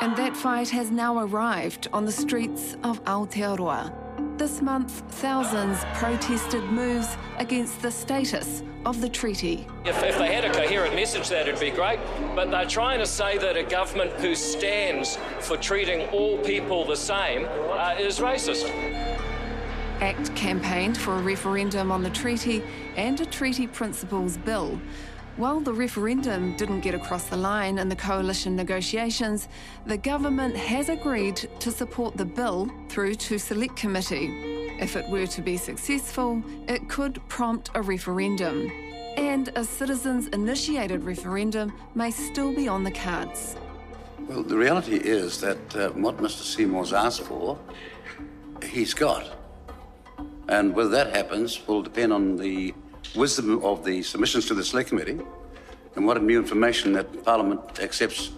And 0.01 0.15
that 0.15 0.33
fight 0.35 0.69
has 0.69 0.91
now 0.91 1.19
arrived 1.19 1.87
on 1.91 2.05
the 2.05 2.11
streets 2.11 2.75
of 2.83 3.03
Aotearoa. 3.03 4.08
This 4.39 4.61
month, 4.61 5.03
thousands 5.15 5.79
protested 5.95 6.63
moves 6.63 7.17
against 7.39 7.81
the 7.81 7.91
status 7.91 8.63
of 8.85 9.01
the 9.01 9.09
treaty. 9.09 9.67
If, 9.83 10.01
if 10.01 10.17
they 10.17 10.33
had 10.33 10.45
a 10.45 10.53
coherent 10.53 10.95
message, 10.95 11.27
that'd 11.27 11.59
be 11.59 11.71
great. 11.71 11.99
But 12.35 12.49
they're 12.49 12.65
trying 12.65 12.99
to 12.99 13.05
say 13.05 13.37
that 13.37 13.57
a 13.57 13.63
government 13.63 14.13
who 14.13 14.35
stands 14.35 15.17
for 15.41 15.57
treating 15.57 16.07
all 16.11 16.37
people 16.37 16.85
the 16.85 16.95
same 16.95 17.49
uh, 17.49 17.97
is 17.99 18.19
racist. 18.19 18.69
ACT 19.99 20.33
campaigned 20.37 20.97
for 20.97 21.15
a 21.15 21.21
referendum 21.21 21.91
on 21.91 22.01
the 22.01 22.09
treaty 22.09 22.63
and 22.95 23.19
a 23.19 23.25
treaty 23.25 23.67
principles 23.67 24.37
bill. 24.37 24.79
While 25.39 25.61
the 25.61 25.71
referendum 25.71 26.57
didn't 26.57 26.81
get 26.81 26.93
across 26.93 27.29
the 27.29 27.37
line 27.37 27.77
in 27.77 27.87
the 27.87 27.95
coalition 27.95 28.57
negotiations, 28.57 29.47
the 29.85 29.95
government 29.95 30.53
has 30.57 30.89
agreed 30.89 31.37
to 31.59 31.71
support 31.71 32.17
the 32.17 32.25
bill 32.25 32.69
through 32.89 33.15
to 33.15 33.37
Select 33.37 33.77
Committee. 33.77 34.27
If 34.81 34.97
it 34.97 35.07
were 35.07 35.27
to 35.27 35.41
be 35.41 35.55
successful, 35.55 36.43
it 36.67 36.89
could 36.89 37.25
prompt 37.29 37.69
a 37.73 37.81
referendum. 37.81 38.69
And 39.15 39.49
a 39.55 39.63
citizens 39.63 40.27
initiated 40.27 41.05
referendum 41.05 41.71
may 41.95 42.11
still 42.11 42.53
be 42.53 42.67
on 42.67 42.83
the 42.83 42.91
cards. 42.91 43.55
Well, 44.27 44.43
the 44.43 44.57
reality 44.57 44.97
is 44.97 45.39
that 45.39 45.73
uh, 45.73 45.91
what 45.91 46.17
Mr. 46.17 46.43
Seymour's 46.43 46.91
asked 46.91 47.21
for, 47.21 47.57
he's 48.61 48.93
got. 48.93 49.37
And 50.49 50.75
whether 50.75 50.89
that 50.89 51.15
happens 51.15 51.65
will 51.65 51.81
depend 51.81 52.11
on 52.11 52.35
the 52.35 52.73
wisdom 53.15 53.63
of 53.63 53.83
the 53.83 54.01
submissions 54.03 54.45
to 54.47 54.53
the 54.53 54.63
Select 54.63 54.89
Committee 54.89 55.19
and 55.95 56.05
what 56.05 56.21
new 56.21 56.39
information 56.39 56.93
that 56.93 57.23
Parliament 57.23 57.79
accepts 57.79 58.31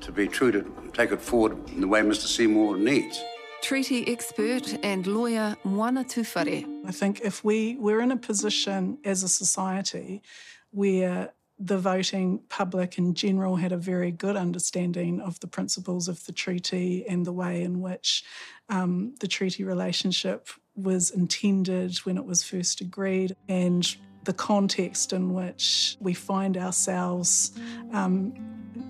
to 0.00 0.12
be 0.12 0.26
true 0.26 0.50
to 0.52 0.64
take 0.92 1.12
it 1.12 1.20
forward 1.20 1.56
in 1.70 1.80
the 1.80 1.88
way 1.88 2.00
Mr 2.00 2.26
Seymour 2.26 2.76
needs. 2.76 3.22
Treaty 3.62 4.06
expert 4.08 4.78
and 4.82 5.06
lawyer 5.06 5.56
Moana 5.64 6.04
Tuwhare. 6.04 6.64
I 6.86 6.92
think 6.92 7.20
if 7.20 7.44
we, 7.44 7.76
we're 7.76 8.00
in 8.00 8.12
a 8.12 8.16
position 8.16 8.98
as 9.04 9.22
a 9.22 9.28
society 9.28 10.22
where 10.70 11.32
the 11.58 11.78
voting 11.78 12.40
public 12.48 12.98
in 12.98 13.14
general 13.14 13.56
had 13.56 13.72
a 13.72 13.76
very 13.76 14.12
good 14.12 14.36
understanding 14.36 15.20
of 15.20 15.40
the 15.40 15.48
principles 15.48 16.06
of 16.06 16.24
the 16.26 16.32
treaty 16.32 17.04
and 17.08 17.26
the 17.26 17.32
way 17.32 17.62
in 17.62 17.80
which 17.80 18.24
um, 18.68 19.14
the 19.18 19.26
treaty 19.26 19.64
relationship 19.64 20.48
was 20.76 21.10
intended 21.10 21.98
when 21.98 22.16
it 22.16 22.24
was 22.24 22.44
first 22.44 22.80
agreed, 22.80 23.34
and 23.48 23.96
the 24.24 24.32
context 24.32 25.12
in 25.12 25.32
which 25.32 25.96
we 26.00 26.14
find 26.14 26.56
ourselves, 26.56 27.52
um, 27.92 28.32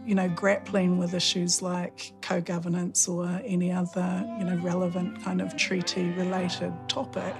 you 0.05 0.15
know, 0.15 0.29
grappling 0.29 0.99
with 0.99 1.15
issues 1.15 1.63
like 1.63 2.13
co-governance 2.23 3.09
or 3.09 3.27
any 3.45 3.71
other, 3.71 4.25
you 4.39 4.45
know, 4.45 4.57
relevant 4.57 5.23
kind 5.23 5.41
of 5.41 5.57
treaty-related 5.57 6.73
topic, 6.89 7.35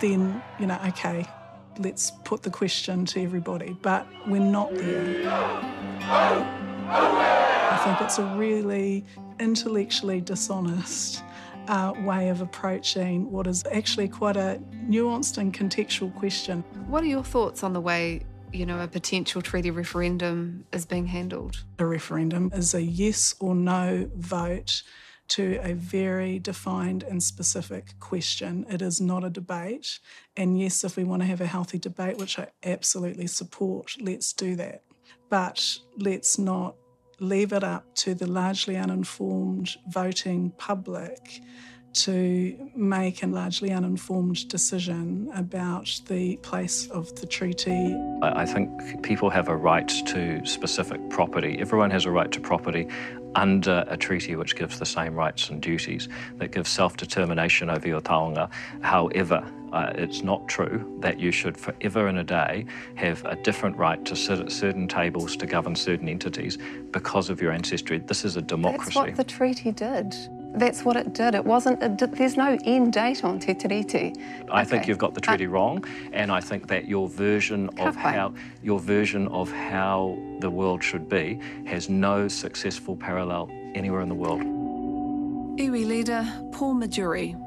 then, 0.00 0.42
you 0.58 0.66
know, 0.66 0.78
okay, 0.88 1.26
let's 1.78 2.12
put 2.24 2.42
the 2.42 2.50
question 2.50 3.04
to 3.06 3.22
everybody. 3.22 3.76
But 3.82 4.06
we're 4.26 4.38
not 4.38 4.74
there. 4.74 5.28
I 6.86 7.80
think 7.84 8.00
it's 8.02 8.18
a 8.18 8.24
really 8.36 9.04
intellectually 9.40 10.20
dishonest 10.20 11.22
uh, 11.68 11.92
way 12.04 12.28
of 12.28 12.40
approaching 12.40 13.30
what 13.30 13.46
is 13.46 13.64
actually 13.72 14.08
quite 14.08 14.36
a 14.36 14.60
nuanced 14.88 15.38
and 15.38 15.52
contextual 15.52 16.14
question. 16.14 16.62
What 16.88 17.02
are 17.02 17.06
your 17.06 17.24
thoughts 17.24 17.62
on 17.62 17.72
the 17.72 17.80
way 17.80 18.22
you 18.54 18.64
know, 18.64 18.80
a 18.80 18.86
potential 18.86 19.42
treaty 19.42 19.70
referendum 19.70 20.64
is 20.72 20.86
being 20.86 21.06
handled? 21.06 21.64
A 21.78 21.86
referendum 21.86 22.50
is 22.54 22.72
a 22.74 22.82
yes 22.82 23.34
or 23.40 23.54
no 23.54 24.08
vote 24.14 24.82
to 25.26 25.58
a 25.62 25.72
very 25.74 26.38
defined 26.38 27.02
and 27.02 27.22
specific 27.22 27.98
question. 27.98 28.64
It 28.68 28.80
is 28.80 29.00
not 29.00 29.24
a 29.24 29.30
debate. 29.30 29.98
And 30.36 30.58
yes, 30.58 30.84
if 30.84 30.96
we 30.96 31.04
want 31.04 31.22
to 31.22 31.26
have 31.26 31.40
a 31.40 31.46
healthy 31.46 31.78
debate, 31.78 32.18
which 32.18 32.38
I 32.38 32.48
absolutely 32.62 33.26
support, 33.26 33.96
let's 34.00 34.32
do 34.32 34.54
that. 34.56 34.82
But 35.30 35.78
let's 35.98 36.38
not 36.38 36.76
leave 37.20 37.52
it 37.52 37.64
up 37.64 37.94
to 37.96 38.14
the 38.14 38.26
largely 38.26 38.76
uninformed 38.76 39.76
voting 39.88 40.50
public 40.58 41.40
to 41.92 42.70
make 42.74 43.22
a 43.22 43.26
largely 43.26 43.70
uninformed 43.70 44.48
decision 44.48 45.30
about 45.34 46.00
the 46.08 46.36
place 46.38 46.88
of 46.90 47.14
the 47.20 47.26
treaty. 47.26 47.96
I 48.20 48.44
think 48.44 49.02
people 49.04 49.30
have 49.30 49.48
a 49.48 49.56
right 49.56 49.88
to 50.06 50.44
specific 50.44 51.08
property. 51.08 51.56
Everyone 51.60 51.92
has 51.92 52.04
a 52.04 52.10
right 52.10 52.32
to 52.32 52.40
property 52.40 52.88
under 53.36 53.84
a 53.88 53.96
treaty 53.96 54.34
which 54.36 54.56
gives 54.56 54.78
the 54.78 54.86
same 54.86 55.14
rights 55.14 55.50
and 55.50 55.62
duties, 55.62 56.08
that 56.38 56.52
gives 56.52 56.70
self-determination 56.70 57.70
over 57.70 57.86
your 57.86 58.00
taonga. 58.00 58.50
However, 58.80 59.44
uh, 59.74 59.92
it's 59.96 60.22
not 60.22 60.46
true 60.46 60.96
that 61.00 61.18
you 61.18 61.32
should 61.32 61.58
forever 61.58 62.06
and 62.06 62.18
a 62.18 62.24
day 62.24 62.64
have 62.94 63.24
a 63.24 63.34
different 63.34 63.76
right 63.76 64.04
to 64.04 64.14
sit 64.14 64.38
at 64.38 64.52
certain 64.52 64.86
tables 64.86 65.36
to 65.36 65.46
govern 65.46 65.74
certain 65.74 66.08
entities 66.08 66.58
because 66.92 67.28
of 67.28 67.42
your 67.42 67.50
ancestry. 67.50 67.98
This 67.98 68.24
is 68.24 68.36
a 68.36 68.42
democracy. 68.42 68.92
That's 68.94 68.96
what 68.96 69.16
the 69.16 69.24
treaty 69.24 69.72
did. 69.72 70.14
That's 70.54 70.84
what 70.84 70.96
it 70.96 71.12
did. 71.12 71.34
It 71.34 71.44
wasn't, 71.44 71.82
it 71.82 71.96
did, 71.96 72.12
there's 72.12 72.36
no 72.36 72.56
end 72.64 72.92
date 72.92 73.24
on 73.24 73.40
Te 73.40 73.54
Tiriti. 73.54 74.16
I 74.48 74.60
okay. 74.60 74.70
think 74.70 74.86
you've 74.86 74.98
got 74.98 75.12
the 75.14 75.20
treaty 75.20 75.46
uh, 75.46 75.50
wrong, 75.50 75.84
and 76.12 76.30
I 76.30 76.40
think 76.40 76.68
that 76.68 76.86
your 76.86 77.08
version 77.08 77.68
of 77.80 77.96
how 77.96 78.32
your 78.62 78.78
version 78.78 79.26
of 79.28 79.50
how 79.50 80.16
the 80.38 80.50
world 80.50 80.84
should 80.84 81.08
be 81.08 81.40
has 81.66 81.88
no 81.88 82.28
successful 82.28 82.94
parallel 82.94 83.50
anywhere 83.74 84.02
in 84.02 84.08
the 84.08 84.14
world. 84.14 84.42
Iwi 85.58 85.84
leader 85.84 86.24
Paul 86.52 86.76
Majurey. 86.76 87.43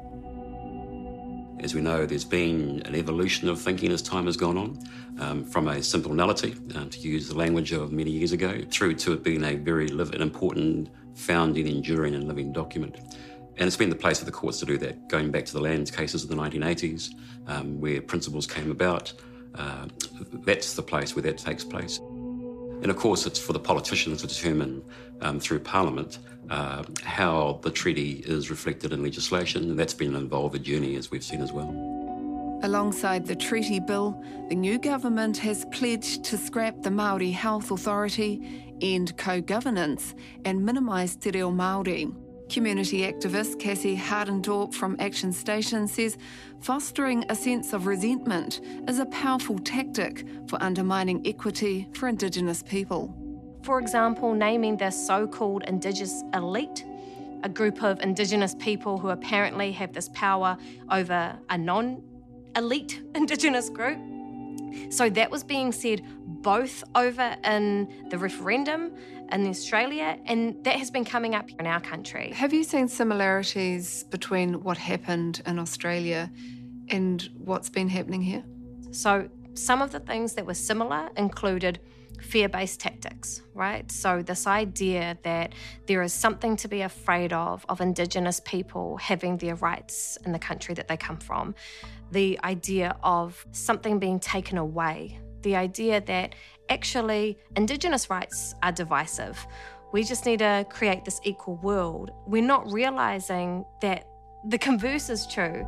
As 1.60 1.74
we 1.74 1.80
know, 1.80 2.06
there's 2.06 2.24
been 2.24 2.82
an 2.84 2.94
evolution 2.94 3.48
of 3.48 3.60
thinking 3.60 3.90
as 3.90 4.00
time 4.00 4.26
has 4.26 4.36
gone 4.36 4.56
on, 4.56 4.78
um, 5.18 5.44
from 5.44 5.66
a 5.66 5.82
simple 5.82 6.14
nullity, 6.14 6.54
um, 6.76 6.88
to 6.90 6.98
use 7.00 7.28
the 7.28 7.36
language 7.36 7.72
of 7.72 7.90
many 7.90 8.10
years 8.10 8.30
ago, 8.30 8.60
through 8.70 8.94
to 8.94 9.12
it 9.14 9.24
being 9.24 9.42
a 9.42 9.56
very 9.56 9.88
live, 9.88 10.12
an 10.12 10.22
important, 10.22 10.88
founding, 11.14 11.66
enduring, 11.66 12.14
and 12.14 12.28
living 12.28 12.52
document. 12.52 12.96
And 13.56 13.66
it's 13.66 13.76
been 13.76 13.90
the 13.90 13.96
place 13.96 14.20
for 14.20 14.24
the 14.24 14.30
courts 14.30 14.60
to 14.60 14.66
do 14.66 14.78
that, 14.78 15.08
going 15.08 15.32
back 15.32 15.46
to 15.46 15.52
the 15.52 15.60
lands 15.60 15.90
cases 15.90 16.22
of 16.22 16.28
the 16.28 16.36
1980s, 16.36 17.12
um, 17.48 17.80
where 17.80 18.00
principles 18.00 18.46
came 18.46 18.70
about. 18.70 19.12
Uh, 19.56 19.88
that's 20.44 20.74
the 20.74 20.82
place 20.82 21.16
where 21.16 21.22
that 21.24 21.38
takes 21.38 21.64
place. 21.64 22.00
And 22.82 22.90
of 22.90 22.96
course, 22.96 23.26
it's 23.26 23.38
for 23.38 23.52
the 23.52 23.60
politicians 23.60 24.20
to 24.22 24.26
determine 24.26 24.82
um, 25.20 25.40
through 25.40 25.60
Parliament 25.60 26.18
uh, 26.50 26.84
how 27.02 27.60
the 27.62 27.70
treaty 27.70 28.22
is 28.24 28.50
reflected 28.50 28.92
in 28.92 29.02
legislation, 29.02 29.70
and 29.70 29.78
that's 29.78 29.94
been 29.94 30.14
an 30.14 30.22
involved 30.22 30.62
journey, 30.62 30.96
as 30.96 31.10
we've 31.10 31.24
seen 31.24 31.40
as 31.40 31.52
well. 31.52 31.68
Alongside 32.62 33.26
the 33.26 33.36
treaty 33.36 33.78
bill, 33.78 34.20
the 34.48 34.54
new 34.54 34.78
government 34.78 35.36
has 35.38 35.64
pledged 35.66 36.24
to 36.24 36.36
scrap 36.36 36.82
the 36.82 36.90
Māori 36.90 37.32
Health 37.32 37.70
Authority, 37.70 38.74
end 38.80 39.16
co-governance 39.16 40.14
and 40.44 40.64
minimise 40.64 41.16
te 41.16 41.30
reo 41.30 41.50
Māori. 41.50 42.12
Community 42.48 43.00
activist 43.02 43.56
Kassie 43.60 43.98
Hartendorp 43.98 44.72
from 44.72 44.96
Action 44.98 45.32
Station 45.34 45.86
says 45.86 46.16
fostering 46.60 47.24
a 47.28 47.34
sense 47.34 47.74
of 47.74 47.86
resentment 47.86 48.60
is 48.88 48.98
a 48.98 49.06
powerful 49.06 49.58
tactic 49.58 50.24
for 50.48 50.62
undermining 50.62 51.26
equity 51.26 51.86
for 51.92 52.08
Indigenous 52.08 52.62
people. 52.62 53.14
For 53.64 53.78
example, 53.78 54.32
naming 54.32 54.78
the 54.78 54.90
so 54.90 55.26
called 55.26 55.64
Indigenous 55.64 56.22
elite, 56.32 56.86
a 57.42 57.50
group 57.50 57.82
of 57.82 58.00
Indigenous 58.00 58.54
people 58.54 58.96
who 58.96 59.10
apparently 59.10 59.70
have 59.72 59.92
this 59.92 60.08
power 60.14 60.56
over 60.90 61.38
a 61.50 61.58
non 61.58 62.02
elite 62.56 63.02
Indigenous 63.14 63.68
group. 63.68 63.98
So 64.90 65.10
that 65.10 65.30
was 65.30 65.44
being 65.44 65.70
said 65.70 66.02
both 66.42 66.84
over 66.94 67.36
in 67.44 68.08
the 68.10 68.18
referendum 68.18 68.92
in 69.30 69.46
Australia, 69.46 70.18
and 70.26 70.62
that 70.64 70.76
has 70.76 70.90
been 70.90 71.04
coming 71.04 71.34
up 71.34 71.48
in 71.58 71.66
our 71.66 71.80
country. 71.80 72.32
Have 72.32 72.52
you 72.52 72.64
seen 72.64 72.88
similarities 72.88 74.04
between 74.04 74.62
what 74.62 74.78
happened 74.78 75.42
in 75.46 75.58
Australia 75.58 76.30
and 76.88 77.28
what's 77.36 77.68
been 77.68 77.88
happening 77.88 78.22
here? 78.22 78.44
So, 78.90 79.28
some 79.54 79.82
of 79.82 79.90
the 79.90 80.00
things 80.00 80.34
that 80.34 80.46
were 80.46 80.54
similar 80.54 81.10
included 81.16 81.80
fear 82.22 82.48
based 82.48 82.80
tactics, 82.80 83.42
right? 83.54 83.90
So, 83.90 84.22
this 84.22 84.46
idea 84.46 85.18
that 85.24 85.52
there 85.86 86.02
is 86.02 86.12
something 86.12 86.56
to 86.56 86.68
be 86.68 86.82
afraid 86.82 87.32
of, 87.32 87.66
of 87.68 87.80
Indigenous 87.80 88.40
people 88.40 88.96
having 88.96 89.36
their 89.36 89.56
rights 89.56 90.16
in 90.24 90.32
the 90.32 90.38
country 90.38 90.74
that 90.74 90.88
they 90.88 90.96
come 90.96 91.18
from, 91.18 91.54
the 92.10 92.38
idea 92.44 92.96
of 93.02 93.44
something 93.52 93.98
being 93.98 94.20
taken 94.20 94.56
away, 94.56 95.20
the 95.42 95.56
idea 95.56 96.00
that 96.02 96.34
actually 96.68 97.38
Indigenous 97.56 98.10
rights 98.10 98.54
are 98.62 98.72
divisive. 98.72 99.46
We 99.92 100.04
just 100.04 100.26
need 100.26 100.40
to 100.40 100.66
create 100.68 101.04
this 101.04 101.20
equal 101.24 101.56
world. 101.56 102.10
We're 102.26 102.42
not 102.42 102.70
realizing 102.70 103.64
that 103.80 104.06
the 104.46 104.58
converse 104.58 105.08
is 105.08 105.26
true. 105.26 105.66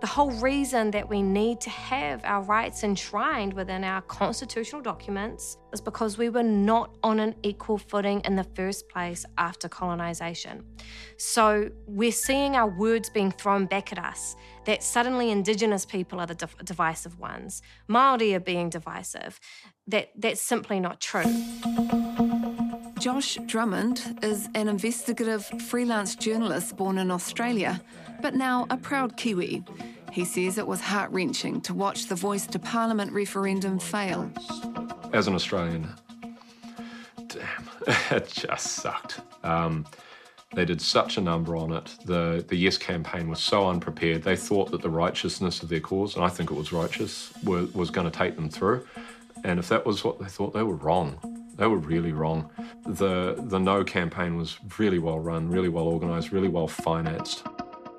The 0.00 0.06
whole 0.06 0.30
reason 0.30 0.90
that 0.92 1.10
we 1.10 1.20
need 1.20 1.60
to 1.60 1.70
have 1.70 2.22
our 2.24 2.42
rights 2.42 2.84
enshrined 2.84 3.52
within 3.52 3.84
our 3.84 4.00
constitutional 4.00 4.80
documents 4.80 5.58
is 5.74 5.80
because 5.82 6.16
we 6.16 6.30
were 6.30 6.42
not 6.42 6.96
on 7.02 7.20
an 7.20 7.34
equal 7.42 7.76
footing 7.76 8.22
in 8.24 8.34
the 8.34 8.44
first 8.54 8.88
place 8.88 9.26
after 9.36 9.68
colonisation. 9.68 10.64
So 11.18 11.70
we're 11.86 12.12
seeing 12.12 12.56
our 12.56 12.68
words 12.68 13.10
being 13.10 13.30
thrown 13.30 13.66
back 13.66 13.92
at 13.92 13.98
us 13.98 14.36
that 14.64 14.82
suddenly 14.82 15.30
Indigenous 15.30 15.84
people 15.84 16.18
are 16.18 16.26
the 16.26 16.34
div- 16.34 16.56
divisive 16.64 17.18
ones, 17.18 17.60
Māori 17.86 18.34
are 18.34 18.40
being 18.40 18.70
divisive. 18.70 19.38
That, 19.86 20.12
that's 20.16 20.40
simply 20.40 20.80
not 20.80 21.00
true. 21.02 21.24
Josh 22.98 23.38
Drummond 23.46 24.18
is 24.22 24.48
an 24.54 24.68
investigative 24.68 25.44
freelance 25.68 26.14
journalist 26.14 26.76
born 26.76 26.98
in 26.98 27.10
Australia, 27.10 27.82
but 28.20 28.34
now 28.34 28.66
a 28.70 28.76
proud 28.76 29.16
Kiwi. 29.16 29.64
He 30.12 30.24
says 30.24 30.58
it 30.58 30.66
was 30.66 30.80
heart 30.80 31.10
wrenching 31.12 31.60
to 31.62 31.74
watch 31.74 32.06
the 32.06 32.14
Voice 32.14 32.46
to 32.48 32.58
Parliament 32.58 33.12
referendum 33.12 33.78
fail. 33.78 34.30
As 35.12 35.28
an 35.28 35.34
Australian, 35.34 35.88
damn, 37.28 37.68
it 38.10 38.28
just 38.28 38.66
sucked. 38.66 39.20
Um, 39.44 39.86
they 40.52 40.64
did 40.64 40.80
such 40.80 41.16
a 41.16 41.20
number 41.20 41.56
on 41.56 41.72
it. 41.72 41.96
The 42.04 42.44
the 42.48 42.56
Yes 42.56 42.76
campaign 42.76 43.28
was 43.28 43.40
so 43.40 43.68
unprepared. 43.68 44.24
They 44.24 44.36
thought 44.36 44.72
that 44.72 44.82
the 44.82 44.90
righteousness 44.90 45.62
of 45.62 45.68
their 45.68 45.80
cause, 45.80 46.16
and 46.16 46.24
I 46.24 46.28
think 46.28 46.50
it 46.50 46.54
was 46.54 46.72
righteous, 46.72 47.32
were, 47.44 47.66
was 47.72 47.90
going 47.90 48.10
to 48.10 48.16
take 48.16 48.34
them 48.34 48.48
through. 48.50 48.86
And 49.44 49.58
if 49.58 49.68
that 49.68 49.86
was 49.86 50.02
what 50.02 50.18
they 50.18 50.26
thought, 50.26 50.52
they 50.52 50.64
were 50.64 50.74
wrong. 50.74 51.18
They 51.56 51.66
were 51.66 51.78
really 51.78 52.12
wrong. 52.12 52.50
The 52.84 53.36
the 53.38 53.58
No 53.58 53.84
campaign 53.84 54.36
was 54.36 54.58
really 54.78 54.98
well 54.98 55.20
run, 55.20 55.48
really 55.48 55.68
well 55.68 55.86
organised, 55.86 56.32
really 56.32 56.48
well 56.48 56.66
financed. 56.66 57.44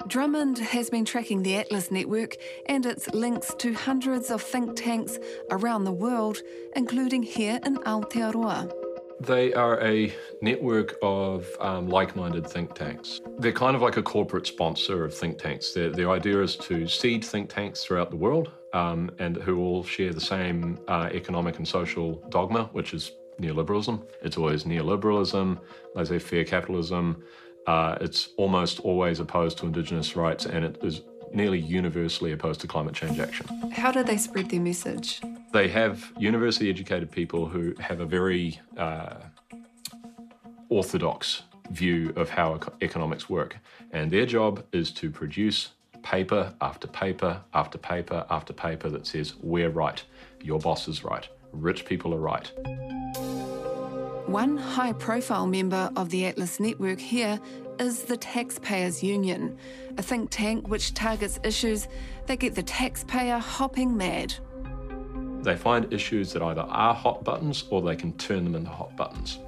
Drummond 0.07 0.57
has 0.57 0.89
been 0.89 1.05
tracking 1.05 1.43
the 1.43 1.57
Atlas 1.57 1.91
network 1.91 2.37
and 2.65 2.85
its 2.85 3.07
links 3.13 3.53
to 3.59 3.73
hundreds 3.73 4.31
of 4.31 4.41
think 4.41 4.75
tanks 4.75 5.17
around 5.51 5.83
the 5.83 5.91
world, 5.91 6.41
including 6.75 7.23
here 7.23 7.59
in 7.65 7.77
Aotearoa. 7.77 8.71
They 9.19 9.53
are 9.53 9.79
a 9.83 10.13
network 10.41 10.95
of 11.03 11.47
um, 11.59 11.87
like 11.87 12.15
minded 12.15 12.47
think 12.47 12.73
tanks. 12.73 13.21
They're 13.37 13.51
kind 13.51 13.75
of 13.75 13.81
like 13.81 13.97
a 13.97 14.03
corporate 14.03 14.47
sponsor 14.47 15.05
of 15.05 15.13
think 15.13 15.37
tanks. 15.37 15.73
Their, 15.73 15.91
their 15.91 16.09
idea 16.09 16.41
is 16.41 16.55
to 16.57 16.87
seed 16.87 17.23
think 17.23 17.49
tanks 17.49 17.83
throughout 17.83 18.09
the 18.09 18.17
world 18.17 18.51
um, 18.73 19.11
and 19.19 19.37
who 19.37 19.59
all 19.59 19.83
share 19.83 20.13
the 20.13 20.21
same 20.21 20.79
uh, 20.87 21.09
economic 21.11 21.57
and 21.57 21.67
social 21.67 22.15
dogma, 22.29 22.69
which 22.73 22.93
is 22.93 23.11
neoliberalism. 23.39 24.03
It's 24.21 24.37
always 24.37 24.63
neoliberalism, 24.63 25.59
laissez 25.95 26.19
faire 26.19 26.43
capitalism. 26.43 27.23
Uh, 27.67 27.97
it's 28.01 28.29
almost 28.37 28.79
always 28.79 29.19
opposed 29.19 29.57
to 29.59 29.65
Indigenous 29.65 30.15
rights 30.15 30.45
and 30.45 30.65
it 30.65 30.77
is 30.83 31.01
nearly 31.33 31.59
universally 31.59 32.31
opposed 32.31 32.61
to 32.61 32.67
climate 32.67 32.93
change 32.93 33.19
action. 33.19 33.45
How 33.71 33.91
do 33.91 34.03
they 34.03 34.17
spread 34.17 34.49
their 34.49 34.59
message? 34.59 35.21
They 35.53 35.67
have 35.69 36.11
university 36.17 36.69
educated 36.69 37.11
people 37.11 37.47
who 37.47 37.73
have 37.79 37.99
a 37.99 38.05
very 38.05 38.59
uh, 38.77 39.15
orthodox 40.69 41.43
view 41.69 42.13
of 42.15 42.29
how 42.29 42.59
economics 42.81 43.29
work. 43.29 43.57
And 43.91 44.11
their 44.11 44.25
job 44.25 44.63
is 44.71 44.91
to 44.93 45.09
produce 45.09 45.69
paper 46.03 46.53
after 46.61 46.87
paper 46.87 47.41
after 47.53 47.77
paper 47.77 48.25
after 48.29 48.53
paper 48.53 48.89
that 48.89 49.05
says, 49.05 49.35
We're 49.41 49.69
right, 49.69 50.03
your 50.41 50.59
boss 50.59 50.87
is 50.87 51.03
right, 51.03 51.27
rich 51.51 51.85
people 51.85 52.13
are 52.13 52.19
right. 52.19 52.51
One 54.31 54.55
high 54.55 54.93
profile 54.93 55.45
member 55.45 55.91
of 55.97 56.09
the 56.09 56.25
Atlas 56.25 56.57
network 56.57 57.01
here 57.01 57.37
is 57.79 58.03
the 58.03 58.15
Taxpayers 58.15 59.03
Union, 59.03 59.57
a 59.97 60.01
think 60.01 60.29
tank 60.31 60.69
which 60.69 60.93
targets 60.93 61.37
issues 61.43 61.89
that 62.27 62.39
get 62.39 62.55
the 62.55 62.63
taxpayer 62.63 63.39
hopping 63.39 63.97
mad. 63.97 64.33
They 65.41 65.57
find 65.57 65.91
issues 65.91 66.31
that 66.31 66.41
either 66.41 66.61
are 66.61 66.93
hot 66.93 67.25
buttons 67.25 67.65
or 67.71 67.81
they 67.81 67.97
can 67.97 68.13
turn 68.13 68.45
them 68.45 68.55
into 68.55 68.69
hot 68.69 68.95
buttons. 68.95 69.39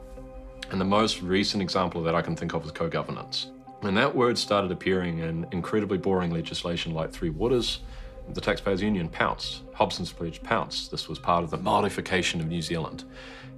And 0.70 0.82
the 0.82 0.86
most 0.86 1.22
recent 1.22 1.64
example 1.64 2.04
that 2.04 2.14
I 2.14 2.22
can 2.22 2.36
think 2.36 2.54
of 2.54 2.66
is 2.66 2.72
co 2.72 2.90
governance. 2.90 3.52
When 3.80 3.94
that 3.94 4.14
word 4.14 4.38
started 4.38 4.70
appearing 4.70 5.20
in 5.20 5.48
incredibly 5.54 5.98
boring 5.98 6.32
legislation 6.32 6.94
like 6.94 7.10
Three 7.10 7.30
Waters, 7.30 7.80
the 8.30 8.42
Taxpayers 8.42 8.82
Union 8.82 9.10
pounced. 9.10 9.64
Hobson's 9.74 10.12
Pledge 10.12 10.42
pounced. 10.42 10.92
This 10.92 11.08
was 11.10 11.20
part 11.20 11.44
of 11.44 11.50
the 11.50 11.58
Māorification 11.58 12.40
of 12.40 12.48
New 12.48 12.62
Zealand. 12.62 13.04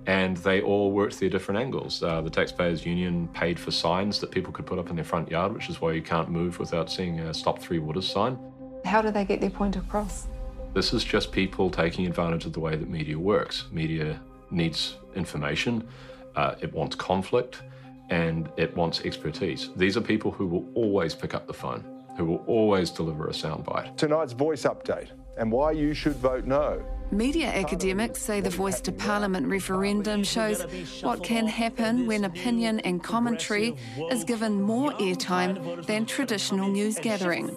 And 0.08 0.38
they 0.38 0.62
all 0.62 0.92
worked 0.92 1.20
their 1.20 1.30
different 1.30 1.60
angles. 1.60 2.04
Uh, 2.04 2.22
the 2.22 2.30
Taxpayers 2.30 2.86
Union 2.86 3.28
paid 3.30 3.60
for 3.60 3.72
signs 3.72 4.20
that 4.20 4.32
people 4.32 4.54
could 4.54 4.66
put 4.66 4.78
up 4.78 4.90
in 4.90 4.96
their 4.96 5.06
front 5.06 5.32
yard, 5.32 5.54
which 5.54 5.70
is 5.70 5.82
why 5.82 5.94
you 5.94 6.02
can't 6.02 6.30
move 6.30 6.60
without 6.60 6.92
seeing 6.92 7.20
a 7.20 7.34
Stop 7.34 7.60
Three 7.60 7.80
Waters 7.80 8.08
sign. 8.08 8.38
How 8.86 9.02
do 9.02 9.10
they 9.10 9.26
get 9.26 9.42
their 9.42 9.50
point 9.50 9.76
across? 9.76 10.28
This 10.74 10.94
is 10.94 11.04
just 11.04 11.32
people 11.32 11.70
taking 11.70 12.06
advantage 12.06 12.46
of 12.46 12.54
the 12.54 12.60
way 12.60 12.76
that 12.76 12.90
media 12.90 13.18
works. 13.18 13.66
Media 13.72 14.20
needs 14.52 14.98
information, 15.16 15.88
uh, 16.36 16.56
it 16.62 16.72
wants 16.74 16.96
conflict, 16.96 17.64
and 18.10 18.50
it 18.58 18.76
wants 18.76 19.02
expertise. 19.02 19.70
These 19.76 19.98
are 19.98 20.02
people 20.02 20.32
who 20.32 20.46
will 20.46 20.66
always 20.76 21.16
pick 21.16 21.34
up 21.34 21.48
the 21.48 21.54
phone, 21.54 21.84
who 22.18 22.26
will 22.26 22.44
always 22.48 22.90
deliver 22.90 23.28
a 23.28 23.32
soundbite. 23.32 23.96
Tonight's 23.98 24.34
voice 24.34 24.64
update 24.64 25.10
and 25.38 25.52
why 25.52 25.72
you 25.72 25.94
should 25.94 26.16
vote 26.16 26.46
no. 26.46 26.84
Media 27.12 27.48
academics 27.48 28.20
say 28.22 28.42
the 28.42 28.50
Voice 28.50 28.82
to 28.82 28.92
Parliament 28.92 29.48
referendum 29.48 30.24
shows 30.24 30.64
what 31.02 31.24
can 31.24 31.46
happen 31.46 32.08
when 32.08 32.24
opinion 32.26 32.80
and 32.80 33.04
commentary 33.04 33.76
is 34.12 34.24
given 34.24 34.62
more 34.62 34.92
airtime 34.94 35.86
than 35.86 36.06
traditional 36.06 36.68
news 36.68 36.98
gathering. 36.98 37.56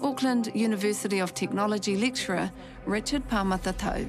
Auckland 0.00 0.50
University 0.54 1.18
of 1.18 1.34
Technology 1.34 1.96
lecturer 1.96 2.50
Richard 2.86 3.28
Pamatatau. 3.28 4.08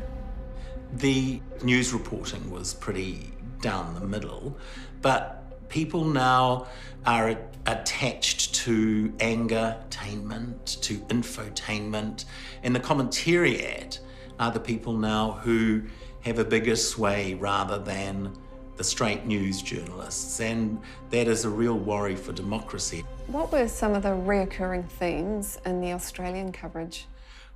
The 0.93 1.41
news 1.63 1.91
reporting 1.91 2.49
was 2.49 2.73
pretty 2.73 3.31
down 3.61 3.95
the 3.95 4.07
middle, 4.07 4.57
but 5.01 5.47
People 5.69 6.05
now 6.05 6.67
are 7.05 7.37
attached 7.67 8.55
to 8.55 9.13
anger, 9.19 9.77
attainment, 9.85 10.65
to 10.81 10.95
infotainment, 11.09 12.25
and 12.63 12.75
the 12.75 12.79
commentariat 12.79 13.99
are 14.39 14.51
the 14.51 14.59
people 14.59 14.93
now 14.93 15.33
who 15.33 15.83
have 16.21 16.39
a 16.39 16.45
bigger 16.45 16.75
sway 16.75 17.33
rather 17.35 17.77
than 17.77 18.33
the 18.77 18.83
straight 18.83 19.25
news 19.25 19.61
journalists, 19.61 20.39
and 20.39 20.79
that 21.09 21.27
is 21.27 21.45
a 21.45 21.49
real 21.49 21.77
worry 21.77 22.15
for 22.15 22.31
democracy. 22.31 23.03
What 23.27 23.51
were 23.51 23.67
some 23.67 23.93
of 23.93 24.03
the 24.03 24.09
reoccurring 24.09 24.87
themes 24.87 25.59
in 25.65 25.81
the 25.81 25.93
Australian 25.93 26.51
coverage? 26.51 27.07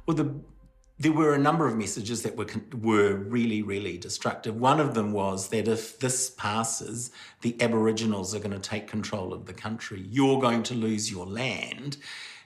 Well, 0.05 0.17
the, 0.17 0.33
there 1.01 1.11
were 1.11 1.33
a 1.33 1.37
number 1.39 1.65
of 1.65 1.75
messages 1.75 2.21
that 2.21 2.35
were 2.35 2.45
were 2.79 3.15
really, 3.15 3.63
really 3.63 3.97
destructive. 3.97 4.55
One 4.55 4.79
of 4.79 4.93
them 4.93 5.13
was 5.13 5.49
that 5.49 5.67
if 5.67 5.97
this 5.97 6.29
passes, 6.29 7.09
the 7.41 7.59
Aboriginals 7.59 8.35
are 8.35 8.39
going 8.39 8.51
to 8.51 8.59
take 8.59 8.87
control 8.87 9.33
of 9.33 9.47
the 9.47 9.53
country. 9.53 10.05
You're 10.07 10.39
going 10.39 10.61
to 10.63 10.75
lose 10.75 11.09
your 11.09 11.25
land. 11.25 11.97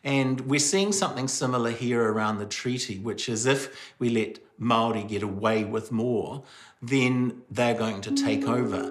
And 0.05 0.41
we're 0.41 0.59
seeing 0.59 0.93
something 0.93 1.27
similar 1.27 1.71
here 1.71 2.01
around 2.13 2.37
the 2.37 2.45
treaty, 2.45 2.97
which 2.99 3.27
is 3.27 3.45
if 3.45 3.93
we 3.99 4.09
let 4.09 4.39
Maori 4.57 5.03
get 5.03 5.23
away 5.23 5.65
with 5.65 5.91
more, 5.91 6.43
then 6.81 7.41
they're 7.49 7.73
going 7.73 8.01
to 8.01 8.11
take 8.11 8.47
over. 8.47 8.83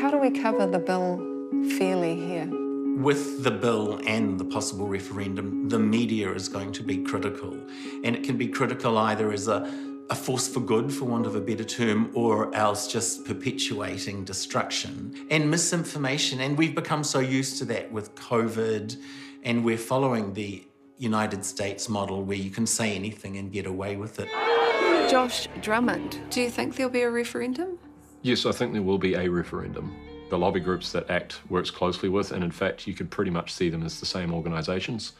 How 0.00 0.10
do 0.10 0.18
we 0.18 0.30
cover 0.30 0.66
the 0.66 0.78
bill 0.78 1.18
fairly 1.76 2.14
here? 2.14 2.63
With 2.96 3.42
the 3.42 3.50
bill 3.50 4.00
and 4.06 4.38
the 4.38 4.44
possible 4.44 4.86
referendum, 4.86 5.68
the 5.68 5.78
media 5.78 6.32
is 6.32 6.48
going 6.48 6.72
to 6.72 6.82
be 6.82 6.98
critical. 6.98 7.52
And 8.04 8.14
it 8.14 8.22
can 8.22 8.36
be 8.36 8.46
critical 8.46 8.96
either 8.96 9.32
as 9.32 9.48
a, 9.48 9.70
a 10.10 10.14
force 10.14 10.46
for 10.46 10.60
good, 10.60 10.92
for 10.92 11.06
want 11.06 11.26
of 11.26 11.34
a 11.34 11.40
better 11.40 11.64
term, 11.64 12.10
or 12.14 12.54
else 12.54 12.86
just 12.90 13.24
perpetuating 13.24 14.24
destruction 14.24 15.26
and 15.30 15.50
misinformation. 15.50 16.40
And 16.40 16.56
we've 16.56 16.74
become 16.74 17.02
so 17.02 17.18
used 17.18 17.58
to 17.58 17.64
that 17.66 17.90
with 17.90 18.14
COVID, 18.14 18.96
and 19.42 19.64
we're 19.64 19.76
following 19.76 20.32
the 20.32 20.64
United 20.96 21.44
States 21.44 21.88
model 21.88 22.22
where 22.22 22.36
you 22.36 22.50
can 22.50 22.66
say 22.66 22.94
anything 22.94 23.36
and 23.38 23.52
get 23.52 23.66
away 23.66 23.96
with 23.96 24.20
it. 24.20 24.28
Josh 25.10 25.48
Drummond, 25.60 26.20
do 26.30 26.40
you 26.40 26.48
think 26.48 26.76
there'll 26.76 26.92
be 26.92 27.02
a 27.02 27.10
referendum? 27.10 27.78
Yes, 28.22 28.46
I 28.46 28.52
think 28.52 28.72
there 28.72 28.82
will 28.82 28.98
be 28.98 29.14
a 29.14 29.28
referendum. 29.28 29.94
The 30.30 30.38
lobby 30.38 30.60
groups 30.60 30.92
that 30.92 31.08
ACT 31.10 31.40
works 31.48 31.70
closely 31.70 32.08
with, 32.08 32.32
and 32.32 32.42
in 32.42 32.50
fact, 32.50 32.86
you 32.86 32.94
could 32.94 33.10
pretty 33.10 33.30
much 33.30 33.52
see 33.52 33.68
them 33.68 33.82
as 33.82 34.00
the 34.00 34.06
same 34.06 34.32
organisations, 34.32 35.12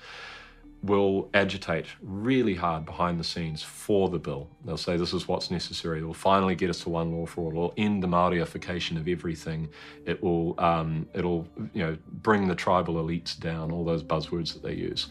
will 0.83 1.31
agitate 1.33 1.87
really 2.03 2.55
hard 2.55 2.85
behind 2.85 3.19
the 3.19 3.25
scenes 3.25 3.63
for 3.63 4.09
the 4.11 4.19
bill. 4.19 4.49
They'll 4.65 4.77
say 4.77 4.97
this 4.97 5.15
is 5.15 5.27
what's 5.27 5.51
necessary. 5.51 6.01
It 6.01 6.05
will 6.05 6.13
finally 6.13 6.55
get 6.55 6.69
us 6.69 6.81
to 6.81 6.91
one 6.91 7.13
law 7.13 7.27
for 7.27 7.43
all. 7.43 7.51
It 7.51 7.55
will 7.55 7.75
end 7.79 8.03
the 8.03 8.07
Maoriification 8.07 8.99
of 8.99 9.09
everything. 9.09 9.69
It 10.05 10.23
will, 10.23 10.55
um, 10.59 11.09
it'll, 11.15 11.47
you 11.73 11.83
know, 11.83 11.97
bring 12.13 12.49
the 12.49 12.55
tribal 12.55 12.95
elites 12.95 13.39
down. 13.39 13.71
All 13.71 13.85
those 13.85 14.03
buzzwords 14.03 14.53
that 14.53 14.63
they 14.63 14.75
use 14.75 15.09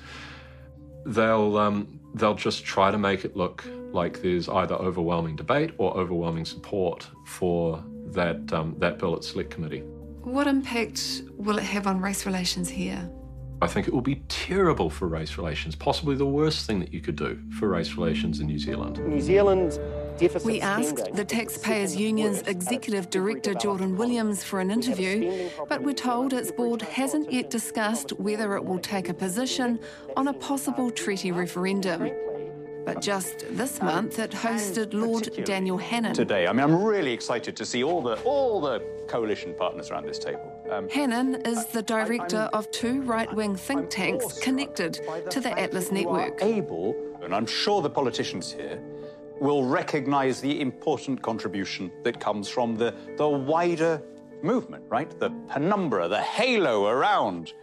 they'll 1.06 1.58
um, 1.58 2.00
they'll 2.16 2.36
just 2.36 2.64
try 2.64 2.92
to 2.92 2.98
make 2.98 3.26
it 3.26 3.36
look 3.36 3.64
like 3.92 4.22
there's 4.22 4.50
either 4.50 4.76
overwhelming 4.76 5.36
debate 5.36 5.72
or 5.78 5.96
overwhelming 5.96 6.46
support 6.46 7.08
for 7.26 7.84
that 8.14 8.52
um, 8.54 8.76
that 8.80 9.00
bill 9.00 9.16
at 9.16 9.24
select 9.24 9.50
committee. 9.52 9.82
What 10.22 10.48
impact 10.48 11.24
will 11.36 11.58
it 11.58 11.64
have 11.64 11.86
on 11.88 12.00
race 12.00 12.26
relations 12.26 12.70
here? 12.70 13.10
I 13.62 13.68
think 13.68 13.88
it 13.88 13.94
will 13.94 14.02
be 14.02 14.24
terrible 14.28 14.90
for 14.90 15.08
race 15.08 15.38
relations, 15.38 15.76
possibly 15.76 16.16
the 16.16 16.26
worst 16.26 16.66
thing 16.66 16.80
that 16.80 16.94
you 16.94 17.00
could 17.00 17.16
do 17.16 17.40
for 17.60 17.70
race 17.70 17.94
relations 17.94 18.40
in 18.40 18.48
New 18.48 18.60
Zealand. 18.60 19.00
New 19.08 19.22
Zealand's 19.22 19.80
we 20.46 20.62
asked 20.62 21.14
the 21.14 21.26
Taxpayers 21.26 21.96
Union's 21.96 22.42
Executive 22.44 23.10
Director 23.10 23.54
Jordan 23.56 23.98
Williams 23.98 24.44
for 24.44 24.60
an 24.60 24.70
interview, 24.70 25.50
but 25.68 25.82
we're 25.82 25.94
told 25.94 26.34
its 26.34 26.52
board 26.52 26.82
hasn't 26.84 27.32
yet 27.32 27.50
discussed 27.50 28.12
whether 28.20 28.56
it 28.56 28.64
will 28.64 28.80
take 28.80 29.10
a 29.10 29.14
position 29.14 29.80
on 30.16 30.28
a 30.28 30.34
possible 30.34 30.92
treaty 30.92 31.32
referendum. 31.32 32.12
But 32.86 33.02
just 33.02 33.46
this 33.52 33.82
month, 33.82 34.20
it 34.20 34.32
hosted 34.32 34.94
Lord 34.94 35.30
Daniel 35.46 35.78
Hannan. 35.78 36.14
Today, 36.14 36.48
I 36.48 36.54
mean, 36.54 36.64
I'm 36.64 36.84
really 36.84 37.14
excited 37.14 37.56
to 37.56 37.66
see 37.66 37.84
all 37.84 38.02
the 38.02 38.20
all 38.24 38.60
the 38.60 38.82
coalition 39.08 39.54
partners 39.58 39.90
around 39.90 40.06
this 40.06 40.20
table. 40.20 40.52
Um, 40.70 40.90
Hannan 40.90 41.36
is 41.46 41.66
the 41.68 41.82
director 41.82 42.50
of 42.54 42.70
two 42.72 43.02
right-wing 43.02 43.56
think 43.56 43.90
tanks 43.90 44.40
connected 44.40 45.00
to 45.30 45.40
the 45.40 45.58
Atlas 45.58 45.92
Network. 45.92 46.42
Able, 46.42 46.96
and 47.22 47.34
I'm 47.34 47.46
sure 47.46 47.82
the 47.82 47.90
politicians 47.90 48.52
here 48.52 48.82
will 49.40 49.66
recognise 49.66 50.42
the 50.42 50.62
important 50.62 51.22
contribution 51.22 51.92
that 52.04 52.20
comes 52.20 52.48
from 52.48 52.76
the, 52.76 52.94
the 53.18 53.28
wider 53.28 54.02
movement, 54.42 54.84
right? 54.90 55.10
The 55.20 55.32
penumbra, 55.48 56.08
the 56.08 56.22
halo 56.22 56.88
around 56.88 57.54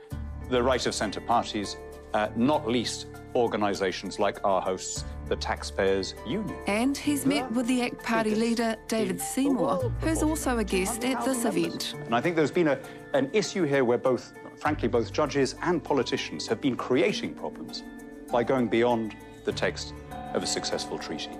the 0.50 0.62
right 0.62 0.84
of 0.84 0.94
centre 0.94 1.20
parties, 1.20 1.76
uh, 2.12 2.28
not 2.36 2.68
least 2.68 3.06
organisations 3.34 4.18
like 4.18 4.44
our 4.44 4.60
hosts, 4.60 5.04
the 5.28 5.36
Taxpayers 5.36 6.14
Union. 6.26 6.56
And 6.66 6.96
he's 6.96 7.24
met 7.26 7.50
with 7.52 7.66
the 7.66 7.82
ACT 7.82 8.02
Party 8.02 8.34
leader, 8.34 8.76
David 8.88 9.20
Seymour, 9.20 9.92
who's 10.00 10.22
also 10.22 10.58
a 10.58 10.64
guest 10.64 11.04
at 11.04 11.24
this 11.24 11.44
event. 11.44 11.94
And 12.04 12.14
I 12.14 12.20
think 12.20 12.36
there's 12.36 12.50
been 12.50 12.68
a, 12.68 12.78
an 13.14 13.30
issue 13.32 13.64
here 13.64 13.84
where 13.84 13.98
both, 13.98 14.32
frankly, 14.56 14.88
both 14.88 15.12
judges 15.12 15.54
and 15.62 15.82
politicians 15.82 16.46
have 16.46 16.60
been 16.60 16.76
creating 16.76 17.34
problems 17.34 17.82
by 18.30 18.44
going 18.44 18.68
beyond 18.68 19.16
the 19.44 19.52
text 19.52 19.94
of 20.34 20.42
a 20.42 20.46
successful 20.46 20.98
treaty 20.98 21.30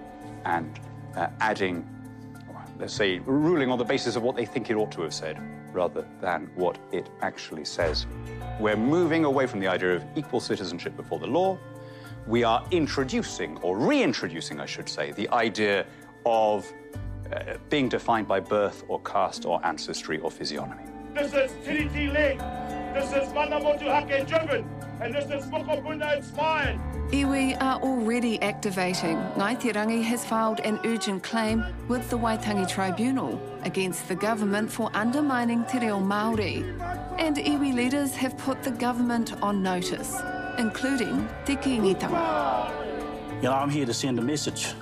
and 0.45 0.81
uh, 1.17 1.29
adding, 1.41 1.89
let's 2.79 2.95
say, 2.95 3.19
ruling 3.21 3.71
on 3.71 3.79
the 3.79 3.85
basis 3.85 4.17
of 4.17 4.23
what 4.23 4.37
they 4.37 4.47
think 4.47 4.71
it 4.71 4.75
ought 4.75 4.93
to 4.93 5.03
have 5.03 5.15
said 5.15 5.39
rather 5.73 6.07
than 6.21 6.51
what 6.55 6.79
it 6.93 7.09
actually 7.23 7.65
says. 7.65 8.07
We're 8.59 8.77
moving 8.77 9.25
away 9.25 9.47
from 9.47 9.61
the 9.61 9.69
idea 9.69 9.97
of 9.97 10.05
equal 10.17 10.41
citizenship 10.41 10.97
before 10.97 11.19
the 11.19 11.27
law. 11.27 11.59
We 12.27 12.45
are 12.45 12.65
introducing, 12.71 13.59
or 13.59 13.77
reintroducing, 13.77 14.61
I 14.61 14.67
should 14.67 14.89
say, 14.89 15.13
the 15.13 15.29
idea 15.31 15.87
of 16.27 16.71
uh, 17.33 17.55
being 17.69 17.89
defined 17.89 18.29
by 18.29 18.41
birth 18.41 18.85
or 18.89 19.01
caste 19.01 19.45
or 19.47 19.65
ancestry 19.65 20.19
or 20.19 20.31
physiognomy. 20.31 20.85
This 21.15 21.33
is 21.33 21.51
Tiriti 21.67 22.13
Lake. 22.13 22.39
This 22.95 23.11
is 23.13 23.33
Manamotu 23.33 23.89
Hake 23.89 24.27
Jurgen. 24.27 24.65
And 25.01 25.15
this 25.15 25.25
is 25.25 25.51
Mokopuna 25.51 26.19
Ismail. 26.19 26.79
Iwi 27.11 27.61
are 27.61 27.81
already 27.81 28.41
activating. 28.43 29.17
Ngāi 29.35 30.03
has 30.03 30.25
filed 30.25 30.61
an 30.61 30.79
urgent 30.85 31.23
claim 31.23 31.65
with 31.89 32.09
the 32.11 32.19
Waitangi 32.19 32.69
Tribunal 32.69 33.41
against 33.63 34.07
the 34.09 34.15
government 34.15 34.71
for 34.71 34.91
undermining 34.95 35.65
Te 35.65 35.79
Reo 35.79 35.99
Māori. 35.99 36.63
And 37.19 37.37
iwi 37.37 37.75
leaders 37.75 38.15
have 38.15 38.37
put 38.39 38.63
the 38.63 38.71
government 38.71 39.33
on 39.43 39.63
notice, 39.63 40.17
including 40.59 41.29
Te 41.45 41.57
Kiingitanga. 41.57 42.71
You 43.37 43.43
know, 43.43 43.53
I'm 43.53 43.71
here 43.71 43.87
to 43.87 43.95
send 43.95 44.19
a 44.19 44.23
message. 44.23 44.75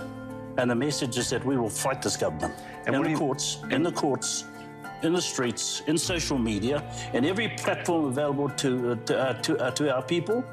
And 0.57 0.71
the 0.71 0.75
message 0.75 1.17
is 1.17 1.31
that 1.31 1.45
we 1.45 1.57
will 1.57 1.71
fight 1.71 2.03
this 2.03 2.17
government. 2.17 2.55
And 2.87 2.97
in 2.97 3.03
the 3.03 3.15
courts, 3.15 3.59
in 3.71 3.83
the 3.83 3.93
courts, 3.93 4.45
in 5.03 5.13
the 5.13 5.23
streets, 5.23 5.83
in 5.87 5.97
social 5.97 6.39
media, 6.39 6.83
in 7.13 7.25
every 7.25 7.49
platform 7.51 8.07
available 8.07 8.49
to, 8.49 8.93
uh, 8.93 8.95
to, 8.97 9.19
uh, 9.19 9.33
to, 9.43 9.59
uh, 9.59 9.71
to, 9.71 9.95
our 9.95 10.03
people, 10.03 10.45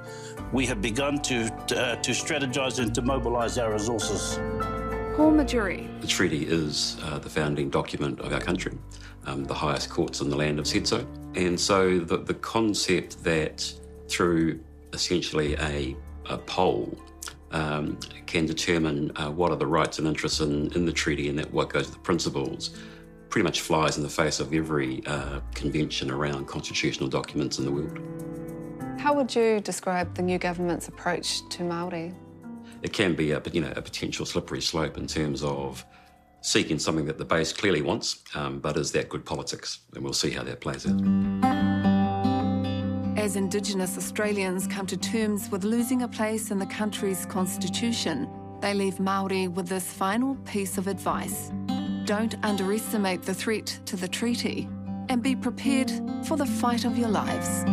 we 0.52 0.68
have 0.68 0.82
begun 0.82 1.20
to, 1.24 1.50
to, 1.68 1.82
uh, 1.82 1.96
to 1.96 2.12
strategize 2.12 2.78
and 2.80 2.94
to 2.94 3.02
mobilize 3.02 3.58
our 3.58 3.72
resources. 3.72 4.38
Paul 5.16 5.32
Majurey. 5.32 6.00
The 6.02 6.08
treaty 6.08 6.46
is 6.46 6.98
uh, 7.04 7.20
the 7.20 7.30
founding 7.30 7.70
document 7.70 8.20
of 8.20 8.34
our 8.34 8.42
country, 8.42 8.78
um, 9.26 9.46
the 9.46 9.54
highest 9.54 9.90
courts 9.90 10.22
in 10.22 10.30
the 10.30 10.36
land 10.36 10.60
have 10.60 10.68
said 10.68 10.88
so. 10.88 11.08
And 11.34 11.60
so 11.60 12.00
the, 12.00 12.18
the 12.18 12.34
concept 12.36 13.24
that 13.24 13.74
through 14.08 14.60
essentially 14.96 15.56
a, 15.58 15.96
a 16.26 16.38
poll, 16.40 16.98
um, 17.52 17.98
can 18.26 18.46
determine 18.46 19.12
uh, 19.16 19.30
what 19.30 19.52
are 19.52 19.58
the 19.58 19.68
rights 19.68 20.00
and 20.00 20.08
interests 20.08 20.40
in, 20.40 20.72
in 20.74 20.86
the 20.86 20.92
treaty 20.92 21.30
and 21.30 21.38
that 21.38 21.52
what 21.54 21.70
goes 21.70 21.86
with 21.86 21.94
the 21.94 22.00
principles 22.00 22.72
pretty 23.30 23.44
much 23.44 23.62
flies 23.62 23.98
in 23.98 24.04
the 24.04 24.10
face 24.10 24.40
of 24.40 24.54
every 24.54 25.06
uh, 25.06 25.40
convention 25.54 26.10
around 26.10 26.48
constitutional 26.48 27.10
documents 27.10 27.60
in 27.60 27.66
the 27.66 27.72
world. 27.72 28.00
How 29.00 29.14
would 29.14 29.36
you 29.36 29.60
describe 29.60 30.16
the 30.16 30.22
new 30.22 30.38
government's 30.38 30.88
approach 30.88 31.48
to 31.50 31.64
Māori? 31.64 32.16
It 32.82 32.94
can 32.94 33.14
be 33.14 33.32
a, 33.32 33.42
you 33.52 33.62
know, 33.62 33.74
a 33.76 33.82
potential 33.82 34.26
slippery 34.26 34.62
slope 34.62 34.98
in 34.98 35.08
terms 35.08 35.44
of 35.44 35.86
seeking 36.42 36.80
something 36.80 37.06
that 37.06 37.18
the 37.18 37.26
base 37.26 37.52
clearly 37.52 37.82
wants, 37.82 38.24
um, 38.36 38.60
but 38.60 38.78
is 38.78 38.92
that 38.92 39.10
good 39.10 39.26
politics? 39.26 39.80
And 39.94 40.04
we'll 40.04 40.14
see 40.14 40.32
how 40.32 40.44
that 40.44 40.62
plays 40.62 40.86
out. 40.86 41.95
As 43.26 43.36
Indigenous 43.36 43.98
Australians 43.98 44.68
come 44.68 44.86
to 44.86 44.96
terms 44.96 45.50
with 45.50 45.64
losing 45.64 46.04
a 46.04 46.08
place 46.08 46.52
in 46.52 46.60
the 46.60 46.66
country's 46.68 47.26
constitution, 47.26 48.30
they 48.62 48.76
leave 48.76 48.98
Māori 48.98 49.52
with 49.52 49.68
this 49.68 49.92
final 49.92 50.36
piece 50.46 50.78
of 50.78 50.86
advice. 50.86 51.52
Don't 52.06 52.36
underestimate 52.44 53.24
the 53.24 53.34
threat 53.34 53.80
to 53.88 53.96
the 53.96 54.08
treaty 54.08 54.70
and 55.10 55.24
be 55.24 55.36
prepared 55.36 55.92
for 56.28 56.38
the 56.38 56.46
fight 56.46 56.86
of 56.86 57.00
your 57.00 57.10
lives. 57.10 57.64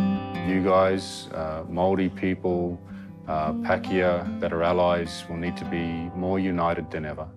You 0.49 0.63
guys, 0.63 1.29
uh, 1.35 1.65
Māori 1.69 2.09
people, 2.15 2.81
uh, 3.27 3.53
Pakeha 3.53 4.39
that 4.39 4.51
are 4.53 4.63
allies 4.63 5.23
will 5.29 5.37
need 5.37 5.55
to 5.57 5.65
be 5.65 5.85
more 6.17 6.39
united 6.39 6.89
than 6.89 7.05
ever. 7.05 7.27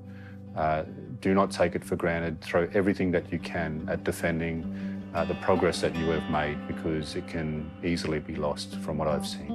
Uh, 0.57 0.85
do 1.21 1.35
not 1.35 1.51
take 1.51 1.75
it 1.75 1.85
for 1.85 1.97
granted. 1.97 2.41
Throw 2.41 2.67
everything 2.73 3.11
that 3.11 3.31
you 3.31 3.39
can 3.39 3.87
at 3.91 4.05
defending 4.05 4.86
uh, 5.17 5.25
the 5.25 5.35
progress 5.37 5.81
that 5.81 5.97
you 5.97 6.11
have 6.11 6.29
made 6.31 6.59
because 6.69 7.17
it 7.17 7.27
can 7.27 7.71
easily 7.83 8.19
be 8.19 8.37
lost 8.37 8.77
from 8.81 8.99
what 8.99 9.09
I've 9.09 9.27
seen. 9.27 9.49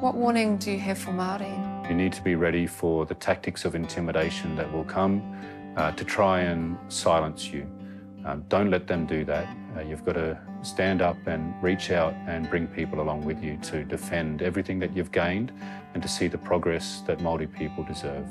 What 0.00 0.14
warning 0.14 0.56
do 0.56 0.70
you 0.72 0.78
have 0.78 0.96
for 0.96 1.10
Māori? 1.10 1.52
You 1.88 1.94
need 1.94 2.14
to 2.14 2.22
be 2.22 2.34
ready 2.34 2.66
for 2.66 3.04
the 3.04 3.14
tactics 3.14 3.66
of 3.66 3.74
intimidation 3.74 4.56
that 4.56 4.72
will 4.72 4.84
come 4.84 5.22
uh, 5.76 5.92
to 5.92 6.04
try 6.04 6.40
and 6.40 6.78
silence 6.88 7.48
you. 7.48 7.70
Um, 8.24 8.44
don't 8.48 8.70
let 8.70 8.86
them 8.86 9.04
do 9.04 9.24
that. 9.26 9.46
Uh, 9.76 9.82
you've 9.82 10.04
got 10.04 10.14
to 10.14 10.40
stand 10.62 11.02
up 11.02 11.18
and 11.26 11.54
reach 11.62 11.90
out 11.90 12.14
and 12.26 12.48
bring 12.48 12.66
people 12.66 13.02
along 13.02 13.24
with 13.26 13.44
you 13.44 13.58
to 13.64 13.84
defend 13.84 14.40
everything 14.40 14.78
that 14.78 14.96
you've 14.96 15.12
gained 15.12 15.52
and 15.92 16.02
to 16.02 16.08
see 16.08 16.26
the 16.26 16.38
progress 16.38 17.02
that 17.06 17.18
Māori 17.18 17.52
people 17.52 17.84
deserve. 17.84 18.26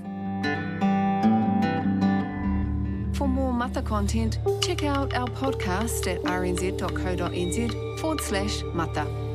For 3.22 3.28
more 3.28 3.54
Mata 3.54 3.84
content, 3.84 4.40
check 4.64 4.84
out 4.84 5.14
our 5.14 5.28
podcast 5.28 6.08
at 6.12 6.24
rnz.co.nz 6.24 8.00
forward 8.00 8.20
slash 8.20 8.64
mata. 8.74 9.31